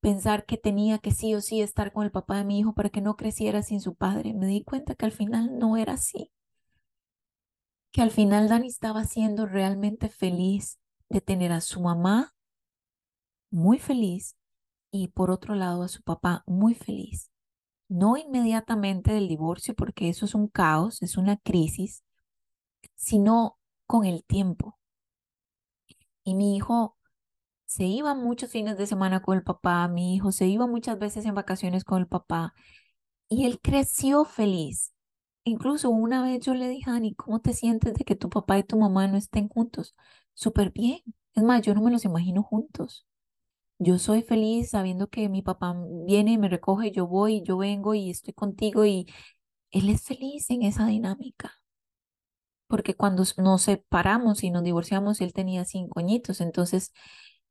pensar 0.00 0.46
que 0.46 0.58
tenía 0.58 0.98
que 0.98 1.12
sí 1.12 1.34
o 1.34 1.40
sí 1.40 1.62
estar 1.62 1.92
con 1.92 2.04
el 2.04 2.12
papá 2.12 2.38
de 2.38 2.44
mi 2.44 2.58
hijo 2.60 2.74
para 2.74 2.90
que 2.90 3.00
no 3.00 3.16
creciera 3.16 3.62
sin 3.62 3.80
su 3.80 3.94
padre, 3.96 4.34
me 4.34 4.46
di 4.46 4.64
cuenta 4.64 4.94
que 4.96 5.06
al 5.06 5.12
final 5.12 5.58
no 5.58 5.76
era 5.76 5.94
así. 5.94 6.30
Que 7.92 8.02
al 8.02 8.10
final 8.10 8.48
Dani 8.48 8.68
estaba 8.68 9.04
siendo 9.04 9.46
realmente 9.46 10.08
feliz 10.10 10.78
de 11.08 11.20
tener 11.22 11.52
a 11.52 11.60
su 11.62 11.80
mamá 11.80 12.34
muy 13.50 13.78
feliz 13.78 14.36
y 14.92 15.08
por 15.08 15.32
otro 15.32 15.56
lado 15.56 15.82
a 15.84 15.88
su 15.88 16.02
papá 16.02 16.44
muy 16.46 16.74
feliz. 16.74 17.31
No 17.92 18.16
inmediatamente 18.16 19.12
del 19.12 19.28
divorcio, 19.28 19.74
porque 19.74 20.08
eso 20.08 20.24
es 20.26 20.34
un 20.34 20.48
caos, 20.48 21.00
es 21.02 21.16
una 21.16 21.36
crisis, 21.36 22.04
sino 22.96 23.58
con 23.86 24.06
el 24.06 24.24
tiempo. 24.24 24.78
Y 26.24 26.34
mi 26.34 26.56
hijo 26.56 26.96
se 27.66 27.84
iba 27.86 28.14
muchos 28.14 28.50
fines 28.50 28.78
de 28.78 28.86
semana 28.86 29.22
con 29.22 29.36
el 29.38 29.44
papá, 29.44 29.88
mi 29.88 30.14
hijo 30.16 30.32
se 30.32 30.46
iba 30.48 30.66
muchas 30.66 30.98
veces 30.98 31.26
en 31.26 31.34
vacaciones 31.36 31.84
con 31.84 32.00
el 32.00 32.08
papá 32.08 32.54
y 33.28 33.46
él 33.46 33.60
creció 33.62 34.24
feliz. 34.24 34.94
Incluso 35.44 35.90
una 35.90 36.22
vez 36.24 36.40
yo 36.44 36.54
le 36.54 36.68
dije 36.68 36.90
a 36.90 36.94
Dani, 36.94 37.14
¿cómo 37.16 37.40
te 37.40 37.54
sientes 37.54 37.94
de 37.94 38.04
que 38.04 38.16
tu 38.16 38.30
papá 38.30 38.58
y 38.58 38.64
tu 38.64 38.78
mamá 38.78 39.08
no 39.08 39.18
estén 39.18 39.48
juntos? 39.48 39.96
Súper 40.34 40.72
bien. 40.72 41.00
Es 41.34 41.42
más, 41.44 41.62
yo 41.62 41.74
no 41.74 41.82
me 41.82 41.90
los 41.92 42.04
imagino 42.06 42.42
juntos. 42.44 43.06
Yo 43.78 43.98
soy 43.98 44.22
feliz 44.22 44.70
sabiendo 44.70 45.08
que 45.08 45.28
mi 45.28 45.42
papá 45.42 45.74
viene 46.06 46.38
me 46.38 46.48
recoge, 46.48 46.90
yo 46.92 47.06
voy, 47.06 47.42
yo 47.42 47.58
vengo 47.58 47.94
y 47.94 48.10
estoy 48.10 48.32
contigo 48.34 48.84
y 48.86 49.06
él 49.72 49.90
es 49.90 50.02
feliz 50.04 50.50
en 50.50 50.62
esa 50.62 50.86
dinámica. 50.86 51.52
Porque 52.66 52.94
cuando 52.94 53.24
nos 53.38 53.62
separamos 53.62 54.42
y 54.44 54.50
nos 54.50 54.62
divorciamos, 54.64 55.20
él 55.20 55.32
tenía 55.34 55.64
cinco 55.64 56.00
añitos, 56.00 56.40
entonces 56.40 56.92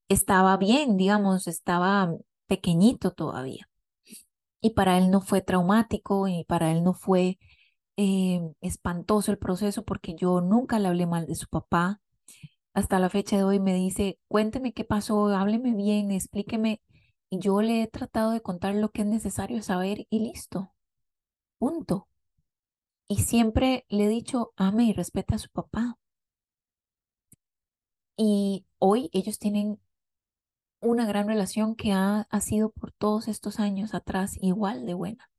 estaba 0.09 0.57
bien, 0.57 0.97
digamos, 0.97 1.47
estaba 1.47 2.13
pequeñito 2.47 3.11
todavía. 3.13 3.69
Y 4.61 4.71
para 4.71 4.97
él 4.97 5.11
no 5.11 5.21
fue 5.21 5.41
traumático 5.41 6.27
y 6.27 6.45
para 6.45 6.71
él 6.71 6.83
no 6.83 6.93
fue 6.93 7.39
eh, 7.97 8.41
espantoso 8.61 9.31
el 9.31 9.37
proceso 9.39 9.85
porque 9.85 10.15
yo 10.15 10.41
nunca 10.41 10.79
le 10.79 10.87
hablé 10.89 11.07
mal 11.07 11.27
de 11.27 11.35
su 11.35 11.47
papá. 11.47 12.01
Hasta 12.73 12.99
la 12.99 13.09
fecha 13.09 13.35
de 13.37 13.43
hoy 13.43 13.59
me 13.59 13.73
dice, 13.73 14.17
cuénteme 14.27 14.73
qué 14.73 14.85
pasó, 14.85 15.27
hábleme 15.27 15.73
bien, 15.73 16.11
explíqueme. 16.11 16.81
Y 17.29 17.39
yo 17.39 17.61
le 17.61 17.83
he 17.83 17.87
tratado 17.87 18.31
de 18.31 18.41
contar 18.41 18.75
lo 18.75 18.91
que 18.91 19.01
es 19.01 19.07
necesario 19.07 19.61
saber 19.61 20.07
y 20.09 20.19
listo. 20.19 20.73
Punto. 21.59 22.07
Y 23.07 23.17
siempre 23.17 23.85
le 23.89 24.05
he 24.05 24.09
dicho, 24.09 24.53
ame 24.55 24.85
y 24.85 24.93
respeta 24.93 25.35
a 25.35 25.39
su 25.39 25.49
papá. 25.49 25.97
Y 28.15 28.65
hoy 28.79 29.09
ellos 29.13 29.37
tienen 29.37 29.79
una 30.79 31.05
gran 31.05 31.27
relación 31.27 31.75
que 31.75 31.91
ha, 31.91 32.21
ha 32.29 32.41
sido 32.41 32.71
por 32.71 32.91
todos 32.93 33.27
estos 33.27 33.59
años 33.59 33.93
atrás 33.93 34.37
igual 34.41 34.85
de 34.85 34.93
buena. 34.93 35.29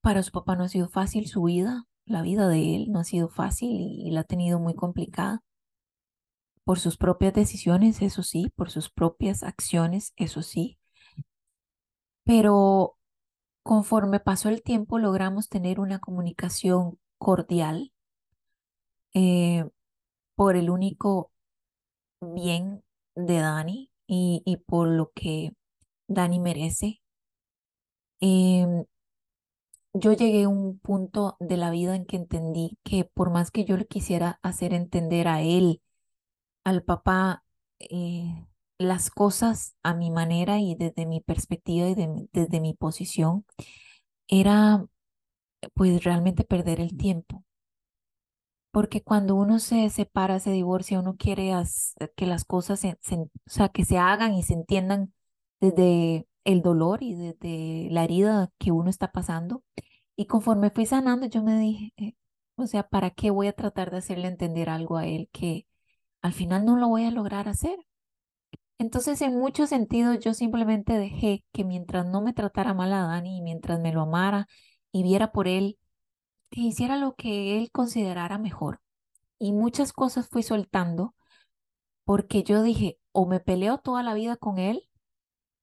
Para 0.00 0.22
su 0.22 0.32
papá 0.32 0.54
no 0.54 0.64
ha 0.64 0.68
sido 0.68 0.88
fácil 0.88 1.28
su 1.28 1.42
vida, 1.42 1.86
la 2.06 2.22
vida 2.22 2.48
de 2.48 2.76
él 2.76 2.86
no 2.90 3.00
ha 3.00 3.04
sido 3.04 3.28
fácil 3.28 3.70
y, 3.70 4.10
la 4.10 4.20
ha 4.20 4.24
tenido 4.24 4.58
muy 4.58 4.74
complicada. 4.74 5.42
Por 6.64 6.78
sus 6.80 6.96
propias 6.96 7.34
decisiones, 7.34 8.02
eso 8.02 8.22
sí, 8.22 8.52
por 8.56 8.70
sus 8.70 8.90
propias 8.90 9.42
acciones, 9.42 10.12
eso 10.16 10.42
sí. 10.42 10.78
Pero 12.24 12.96
conforme 13.62 14.20
pasó 14.20 14.48
el 14.48 14.62
tiempo 14.62 14.98
logramos 14.98 15.48
tener 15.48 15.80
una 15.80 15.98
comunicación 15.98 16.98
cordial 17.18 17.92
eh, 19.14 19.64
por 20.36 20.56
el 20.56 20.70
único 20.70 21.32
bien 22.20 22.84
de 23.14 23.38
Dani 23.38 23.90
y, 24.06 24.58
por 24.66 24.88
lo 24.88 25.10
que 25.14 25.52
Dani 26.08 26.40
merece. 26.40 27.00
Em, 28.20 28.84
yo 29.98 30.12
llegué 30.12 30.44
a 30.44 30.48
un 30.48 30.78
punto 30.78 31.36
de 31.40 31.56
la 31.56 31.70
vida 31.70 31.96
en 31.96 32.06
que 32.06 32.16
entendí 32.16 32.78
que 32.84 33.04
por 33.04 33.30
más 33.30 33.50
que 33.50 33.64
yo 33.64 33.76
le 33.76 33.86
quisiera 33.86 34.38
hacer 34.42 34.74
entender 34.74 35.28
a 35.28 35.42
él, 35.42 35.82
al 36.64 36.82
papá, 36.84 37.44
eh, 37.80 38.46
las 38.78 39.10
cosas 39.10 39.76
a 39.82 39.94
mi 39.94 40.10
manera 40.10 40.58
y 40.60 40.74
desde 40.76 41.06
mi 41.06 41.20
perspectiva 41.20 41.88
y 41.88 41.94
desde 42.32 42.60
mi 42.60 42.74
posición, 42.74 43.46
era 44.28 44.86
pues 45.74 46.04
realmente 46.04 46.44
perder 46.44 46.80
el 46.80 46.96
tiempo. 46.96 47.44
Porque 48.70 49.02
cuando 49.02 49.34
uno 49.36 49.58
se 49.58 49.88
separa, 49.90 50.38
se 50.38 50.50
divorcia, 50.50 51.00
uno 51.00 51.16
quiere 51.16 51.52
que 52.14 52.26
las 52.26 52.44
cosas 52.44 52.80
se, 52.80 52.98
o 53.16 53.28
sea, 53.46 53.70
que 53.70 53.84
se 53.84 53.98
hagan 53.98 54.34
y 54.34 54.42
se 54.42 54.52
entiendan 54.54 55.14
desde 55.60 56.26
el 56.46 56.62
dolor 56.62 57.02
y 57.02 57.14
desde 57.14 57.88
la 57.90 58.04
herida 58.04 58.50
que 58.58 58.72
uno 58.72 58.90
está 58.90 59.12
pasando. 59.12 59.64
Y 60.16 60.26
conforme 60.26 60.70
fui 60.70 60.86
sanando, 60.86 61.26
yo 61.26 61.42
me 61.42 61.58
dije, 61.58 61.92
eh, 61.98 62.14
o 62.56 62.66
sea, 62.66 62.88
¿para 62.88 63.10
qué 63.10 63.30
voy 63.30 63.48
a 63.48 63.52
tratar 63.54 63.90
de 63.90 63.98
hacerle 63.98 64.28
entender 64.28 64.70
algo 64.70 64.96
a 64.96 65.06
él 65.06 65.28
que 65.32 65.66
al 66.22 66.32
final 66.32 66.64
no 66.66 66.76
lo 66.76 66.88
voy 66.88 67.04
a 67.04 67.10
lograr 67.10 67.48
hacer? 67.48 67.78
Entonces, 68.78 69.22
en 69.22 69.38
muchos 69.38 69.70
sentidos, 69.70 70.18
yo 70.20 70.34
simplemente 70.34 70.98
dejé 70.98 71.44
que 71.52 71.64
mientras 71.64 72.06
no 72.06 72.20
me 72.22 72.32
tratara 72.32 72.74
mal 72.74 72.92
a 72.92 73.02
Dani 73.06 73.38
y 73.38 73.42
mientras 73.42 73.80
me 73.80 73.92
lo 73.92 74.02
amara 74.02 74.46
y 74.92 75.02
viera 75.02 75.32
por 75.32 75.48
él 75.48 75.78
que 76.50 76.62
hiciera 76.62 76.96
lo 76.96 77.14
que 77.16 77.58
él 77.58 77.70
considerara 77.72 78.38
mejor. 78.38 78.80
Y 79.38 79.52
muchas 79.52 79.92
cosas 79.92 80.28
fui 80.28 80.42
soltando 80.42 81.14
porque 82.04 82.42
yo 82.44 82.62
dije, 82.62 82.98
o 83.12 83.26
me 83.26 83.40
peleo 83.40 83.78
toda 83.78 84.02
la 84.02 84.14
vida 84.14 84.36
con 84.36 84.58
él 84.58 84.88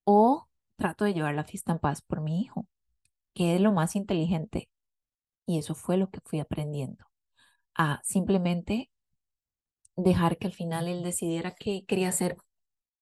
o 0.05 0.47
trato 0.83 1.05
de 1.05 1.13
llevar 1.13 1.33
la 1.33 1.45
fiesta 1.45 1.71
en 1.71 1.79
paz 1.79 2.01
por 2.01 2.19
mi 2.19 2.41
hijo, 2.41 2.67
que 3.33 3.55
es 3.55 3.61
lo 3.61 3.71
más 3.71 3.95
inteligente. 3.95 4.69
Y 5.45 5.57
eso 5.57 5.75
fue 5.75 5.95
lo 5.95 6.09
que 6.09 6.19
fui 6.25 6.41
aprendiendo, 6.41 7.05
a 7.73 8.01
simplemente 8.03 8.91
dejar 9.95 10.37
que 10.37 10.47
al 10.47 10.53
final 10.53 10.89
él 10.89 11.01
decidiera 11.01 11.55
qué 11.55 11.85
quería 11.87 12.09
hacer 12.09 12.35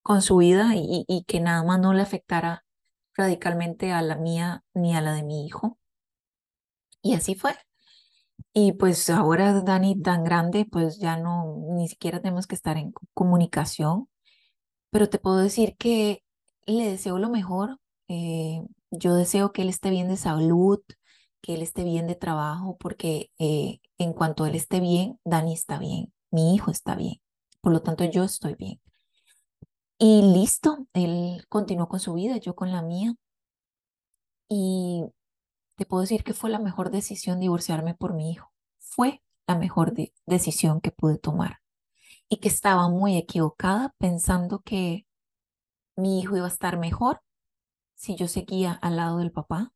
con 0.04 0.22
su 0.22 0.38
vida 0.38 0.76
y, 0.76 1.06
y 1.08 1.24
que 1.24 1.40
nada 1.40 1.64
más 1.64 1.80
no 1.80 1.94
le 1.94 2.04
afectara 2.04 2.66
radicalmente 3.16 3.92
a 3.92 4.04
la 4.04 4.16
mía 4.16 4.64
ni 4.76 4.96
a 4.96 5.02
la 5.02 5.14
de 5.14 5.24
mi 5.24 5.48
hijo. 5.48 5.80
Y 7.02 7.16
así 7.16 7.34
fue. 7.34 7.56
Y 8.54 8.74
pues 8.74 9.10
ahora 9.10 9.60
Dani 9.62 10.00
tan 10.04 10.24
grande, 10.24 10.66
pues 10.72 11.00
ya 11.00 11.18
no, 11.18 11.56
ni 11.72 11.88
siquiera 11.88 12.22
tenemos 12.22 12.46
que 12.46 12.56
estar 12.56 12.78
en 12.78 12.94
comunicación, 13.16 14.08
pero 14.92 15.10
te 15.10 15.20
puedo 15.20 15.38
decir 15.38 15.76
que 15.78 16.24
le 16.72 16.90
deseo 16.90 17.20
lo 17.20 17.30
mejor. 17.30 17.80
Eh, 18.08 18.62
yo 18.92 19.16
deseo 19.16 19.52
que 19.54 19.62
él 19.64 19.70
esté 19.70 19.90
bien 19.90 20.10
de 20.10 20.18
salud, 20.18 20.80
que 21.42 21.56
él 21.56 21.62
esté 21.62 21.84
bien 21.84 22.08
de 22.08 22.16
trabajo, 22.16 22.78
porque 22.78 23.32
eh, 23.40 23.80
en 23.98 24.14
cuanto 24.14 24.46
él 24.46 24.56
esté 24.56 24.80
bien, 24.80 25.20
Dani 25.26 25.54
está 25.54 25.80
bien, 25.80 26.14
mi 26.32 26.56
hijo 26.56 26.72
está 26.72 26.96
bien, 26.96 27.22
por 27.62 27.74
lo 27.74 27.82
tanto 27.82 28.04
yo 28.06 28.24
estoy 28.24 28.56
bien. 28.56 28.82
Y 29.98 30.22
listo, 30.34 30.88
él 30.94 31.46
continuó 31.48 31.88
con 31.88 32.00
su 32.00 32.14
vida, 32.14 32.38
yo 32.38 32.56
con 32.56 32.72
la 32.72 32.82
mía. 32.82 33.16
Y 34.50 35.04
te 35.76 35.86
puedo 35.86 36.02
decir 36.02 36.24
que 36.24 36.34
fue 36.34 36.50
la 36.50 36.60
mejor 36.60 36.92
decisión 36.92 37.40
divorciarme 37.40 37.94
por 37.96 38.14
mi 38.14 38.32
hijo. 38.32 38.52
Fue 38.80 39.22
la 39.48 39.56
mejor 39.56 39.94
decisión 40.26 40.82
que 40.82 40.92
pude 40.92 41.18
tomar. 41.18 41.60
Y 42.30 42.38
que 42.38 42.48
estaba 42.50 42.90
muy 42.90 43.18
equivocada 43.18 43.94
pensando 44.00 44.62
que 44.62 45.06
mi 45.96 46.20
hijo 46.20 46.38
iba 46.38 46.46
a 46.46 46.50
estar 46.50 46.78
mejor 46.78 47.22
si 47.96 48.16
yo 48.16 48.28
seguía 48.28 48.74
al 48.74 48.98
lado 48.98 49.20
del 49.20 49.32
papá. 49.32 49.74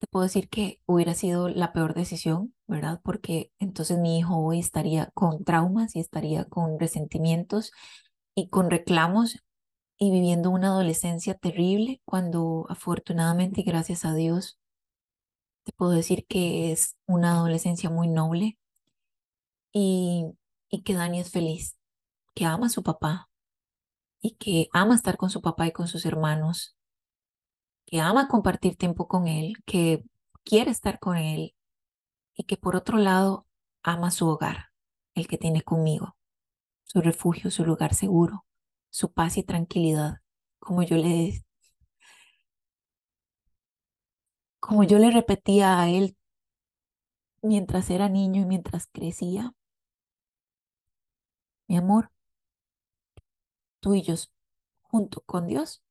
Te 0.00 0.06
puedo 0.08 0.24
decir 0.24 0.48
que 0.48 0.80
hubiera 0.86 1.14
sido 1.14 1.48
la 1.48 1.72
peor 1.72 1.94
decisión 1.94 2.54
¿verdad? 2.66 3.00
Porque 3.02 3.52
entonces 3.58 3.98
mi 3.98 4.18
hijo 4.18 4.36
hoy 4.38 4.58
estaría 4.60 5.10
con 5.14 5.44
traumas 5.44 5.94
y 5.96 6.00
estaría 6.00 6.44
con 6.46 6.78
resentimientos 6.80 7.72
y 8.34 8.48
con 8.48 8.70
reclamos 8.70 9.38
y 9.98 10.10
viviendo 10.10 10.50
una 10.50 10.68
adolescencia 10.68 11.34
terrible 11.34 12.02
cuando 12.04 12.66
afortunadamente 12.68 13.62
y 13.62 13.64
gracias 13.64 14.04
a 14.04 14.14
Dios 14.14 14.58
te 15.64 15.72
puedo 15.72 15.92
decir 15.92 16.26
que 16.26 16.72
es 16.72 16.96
una 17.06 17.32
adolescencia 17.32 17.90
muy 17.90 18.08
noble 18.08 18.58
y, 19.72 20.26
y 20.70 20.82
que 20.82 20.94
Dani 20.94 21.20
es 21.20 21.30
feliz, 21.30 21.76
que 22.34 22.44
ama 22.46 22.66
a 22.66 22.70
su 22.70 22.82
papá 22.82 23.28
que 24.32 24.68
ama 24.72 24.94
estar 24.94 25.16
con 25.16 25.30
su 25.30 25.42
papá 25.42 25.66
y 25.66 25.72
con 25.72 25.88
sus 25.88 26.06
hermanos, 26.06 26.76
que 27.86 28.00
ama 28.00 28.28
compartir 28.28 28.76
tiempo 28.76 29.08
con 29.08 29.28
él, 29.28 29.54
que 29.64 30.04
quiere 30.44 30.70
estar 30.70 30.98
con 30.98 31.16
él 31.16 31.54
y 32.34 32.44
que 32.44 32.56
por 32.56 32.76
otro 32.76 32.98
lado 32.98 33.46
ama 33.82 34.10
su 34.10 34.28
hogar, 34.28 34.66
el 35.14 35.28
que 35.28 35.38
tiene 35.38 35.62
conmigo, 35.62 36.16
su 36.84 37.00
refugio, 37.00 37.50
su 37.50 37.64
lugar 37.64 37.94
seguro, 37.94 38.44
su 38.90 39.12
paz 39.12 39.36
y 39.36 39.42
tranquilidad, 39.42 40.20
como 40.58 40.82
yo 40.82 40.96
le 40.96 41.44
como 44.60 44.82
yo 44.82 44.98
le 44.98 45.10
repetía 45.12 45.80
a 45.80 45.88
él 45.88 46.16
mientras 47.42 47.90
era 47.90 48.08
niño 48.08 48.42
y 48.42 48.46
mientras 48.46 48.88
crecía. 48.88 49.52
Mi 51.68 51.76
amor, 51.76 52.10
yo, 53.94 54.14
junto 54.82 55.20
con 55.22 55.46
Dios, 55.46 55.82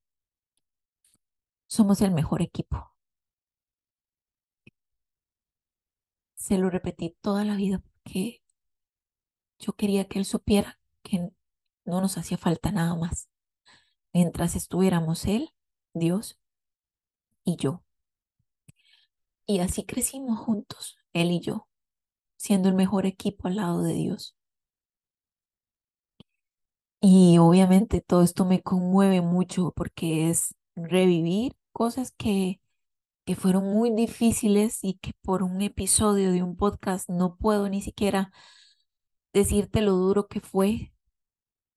somos 1.67 2.01
el 2.01 2.11
mejor 2.11 2.41
equipo. 2.41 2.91
Se 6.35 6.57
lo 6.57 6.69
repetí 6.69 7.17
toda 7.21 7.43
la 7.43 7.55
vida 7.55 7.79
porque 7.79 8.41
yo 9.59 9.73
quería 9.73 10.07
que 10.07 10.19
él 10.19 10.25
supiera 10.25 10.79
que 11.01 11.29
no 11.85 12.01
nos 12.01 12.17
hacía 12.17 12.37
falta 12.37 12.71
nada 12.71 12.95
más. 12.95 13.29
Mientras 14.13 14.55
estuviéramos 14.55 15.25
él, 15.25 15.49
Dios 15.93 16.39
y 17.43 17.57
yo. 17.57 17.83
Y 19.47 19.59
así 19.59 19.85
crecimos 19.85 20.39
juntos, 20.39 20.97
él 21.13 21.31
y 21.31 21.39
yo, 21.39 21.67
siendo 22.35 22.69
el 22.69 22.75
mejor 22.75 23.05
equipo 23.05 23.47
al 23.47 23.57
lado 23.57 23.81
de 23.83 23.93
Dios. 23.93 24.34
Y 27.07 27.37
obviamente 27.37 28.01
todo 28.01 28.23
esto 28.23 28.45
me 28.45 28.63
conmueve 28.63 29.21
mucho 29.21 29.71
porque 29.75 30.31
es 30.31 30.55
revivir 30.75 31.55
cosas 31.71 32.11
que, 32.17 32.59
que 33.25 33.35
fueron 33.35 33.65
muy 33.65 33.91
difíciles 33.91 34.79
y 34.83 34.95
que 34.95 35.11
por 35.21 35.43
un 35.43 35.61
episodio 35.61 36.31
de 36.31 36.41
un 36.41 36.57
podcast 36.57 37.07
no 37.07 37.37
puedo 37.37 37.69
ni 37.69 37.83
siquiera 37.83 38.31
decirte 39.33 39.81
lo 39.81 39.91
duro 39.93 40.27
que 40.27 40.41
fue, 40.41 40.93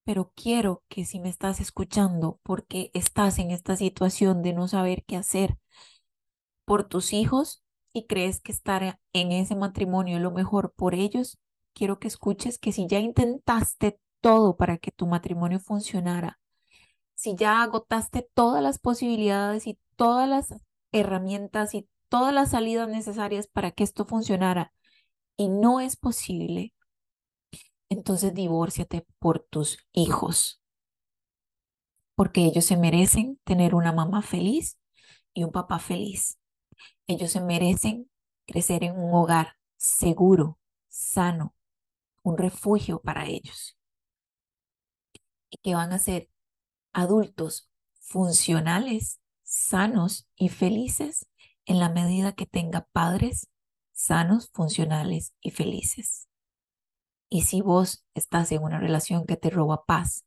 pero 0.03 0.33
quiero 0.35 0.83
que 0.89 1.05
si 1.05 1.19
me 1.19 1.29
estás 1.29 1.59
escuchando 1.59 2.39
porque 2.41 2.89
estás 2.95 3.37
en 3.37 3.51
esta 3.51 3.75
situación 3.75 4.41
de 4.41 4.53
no 4.53 4.67
saber 4.67 5.03
qué 5.05 5.15
hacer 5.15 5.59
por 6.65 6.85
tus 6.85 7.13
hijos 7.13 7.63
y 7.93 8.07
crees 8.07 8.41
que 8.41 8.51
estar 8.51 8.99
en 9.13 9.31
ese 9.31 9.55
matrimonio 9.55 10.17
es 10.17 10.23
lo 10.23 10.31
mejor 10.31 10.73
por 10.73 10.95
ellos, 10.95 11.37
quiero 11.73 11.99
que 11.99 12.07
escuches 12.07 12.57
que 12.57 12.71
si 12.71 12.87
ya 12.87 12.97
intentaste 12.97 13.99
todo 14.21 14.57
para 14.57 14.77
que 14.77 14.91
tu 14.91 15.07
matrimonio 15.07 15.59
funcionara, 15.59 16.39
si 17.15 17.35
ya 17.35 17.61
agotaste 17.61 18.29
todas 18.33 18.63
las 18.63 18.79
posibilidades 18.79 19.67
y 19.67 19.77
todas 19.95 20.29
las 20.29 20.55
herramientas 20.91 21.73
y 21.73 21.87
todas 22.07 22.33
las 22.33 22.51
salidas 22.51 22.87
necesarias 22.89 23.47
para 23.47 23.71
que 23.71 23.83
esto 23.83 24.05
funcionara 24.05 24.73
y 25.37 25.49
no 25.49 25.79
es 25.79 25.97
posible, 25.97 26.73
entonces 27.89 28.33
divórciate 28.33 29.05
por 29.19 29.39
tus 29.39 29.79
hijos, 29.93 30.61
porque 32.15 32.45
ellos 32.45 32.65
se 32.65 32.77
merecen 32.77 33.39
tener 33.43 33.75
una 33.75 33.91
mamá 33.91 34.21
feliz 34.21 34.77
y 35.33 35.43
un 35.43 35.51
papá 35.51 35.79
feliz. 35.79 36.39
Ellos 37.07 37.31
se 37.31 37.41
merecen 37.41 38.09
crecer 38.45 38.83
en 38.83 38.97
un 38.97 39.13
hogar 39.13 39.55
seguro, 39.77 40.59
sano, 40.89 41.55
un 42.23 42.37
refugio 42.37 43.01
para 43.01 43.25
ellos. 43.27 43.78
Y 45.49 45.57
que 45.57 45.75
van 45.75 45.93
a 45.93 45.99
ser 45.99 46.29
adultos 46.93 47.69
funcionales, 47.99 49.19
sanos 49.43 50.27
y 50.35 50.49
felices 50.49 51.27
en 51.65 51.79
la 51.79 51.89
medida 51.89 52.33
que 52.33 52.45
tenga 52.45 52.87
padres 52.91 53.49
sanos, 53.99 54.49
funcionales 54.53 55.35
y 55.41 55.51
felices. 55.51 56.29
Y 57.29 57.41
si 57.41 57.61
vos 57.61 58.05
estás 58.13 58.51
en 58.53 58.63
una 58.63 58.79
relación 58.79 59.25
que 59.25 59.35
te 59.35 59.49
roba 59.49 59.83
paz, 59.85 60.25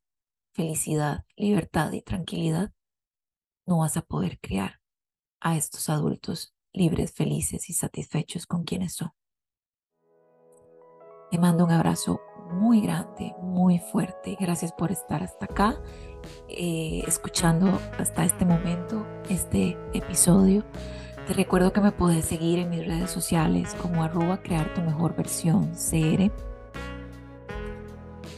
felicidad, 0.53 1.25
libertad 1.37 1.91
y 1.93 2.03
tranquilidad, 2.03 2.73
no 3.67 3.79
vas 3.79 3.97
a 3.97 4.03
poder 4.03 4.39
criar 4.41 4.83
a 5.41 5.57
estos 5.57 5.89
adultos 5.89 6.55
libres, 6.75 7.13
felices 7.13 7.71
y 7.71 7.73
satisfechos 7.73 8.47
con 8.47 8.65
quienes 8.65 8.95
son. 8.95 9.13
Te 11.31 11.39
mando 11.39 11.65
un 11.65 11.71
abrazo 11.71 12.21
muy 12.53 12.81
grande, 12.81 13.35
muy 13.41 13.79
fuerte. 13.79 14.37
Gracias 14.38 14.73
por 14.73 14.93
estar 14.93 15.23
hasta 15.23 15.47
acá, 15.47 15.77
eh, 16.49 17.03
escuchando 17.07 17.81
hasta 17.99 18.25
este 18.25 18.45
momento 18.45 19.07
este 19.29 19.77
episodio. 19.93 20.65
Te 21.27 21.35
recuerdo 21.35 21.73
que 21.73 21.81
me 21.81 21.93
puedes 21.93 22.25
seguir 22.25 22.59
en 22.59 22.71
mis 22.71 22.87
redes 22.87 23.11
sociales 23.11 23.75
como 23.81 24.03
arroba 24.03 24.43
crear 24.43 24.73
tu 24.75 24.81
mejor 24.81 25.15
versión 25.15 25.73
CR 25.73 26.31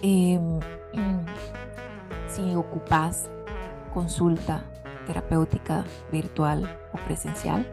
Em, 0.07 0.61
si 2.29 2.55
ocupas 2.55 3.31
consulta 3.95 4.63
terapéutica 5.07 5.83
virtual 6.13 6.79
o 6.93 6.99
presencial, 7.07 7.67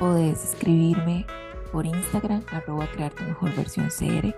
puedes 0.00 0.42
escribirme 0.42 1.26
por 1.70 1.86
Instagram, 1.86 2.42
arroba 2.50 2.88
crear 2.88 3.12
tu 3.12 3.22
mejor 3.22 3.54
versión 3.54 3.88
CR. 3.88 4.34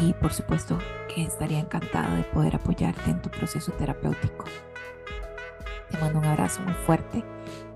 Y 0.00 0.12
por 0.14 0.32
supuesto 0.32 0.78
que 1.14 1.22
estaría 1.22 1.60
encantada 1.60 2.16
de 2.16 2.24
poder 2.24 2.56
apoyarte 2.56 3.10
en 3.10 3.22
tu 3.22 3.30
proceso 3.30 3.72
terapéutico. 3.72 4.44
Te 5.90 5.98
mando 5.98 6.18
un 6.18 6.24
abrazo 6.24 6.62
muy 6.62 6.74
fuerte, 6.74 7.24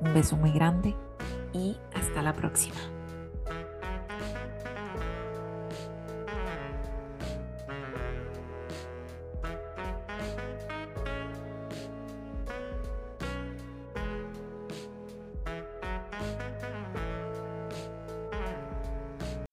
un 0.00 0.12
beso 0.14 0.36
muy 0.36 0.50
grande 0.50 0.96
y 1.52 1.76
hasta 1.94 2.22
la 2.22 2.32
próxima. 2.32 2.97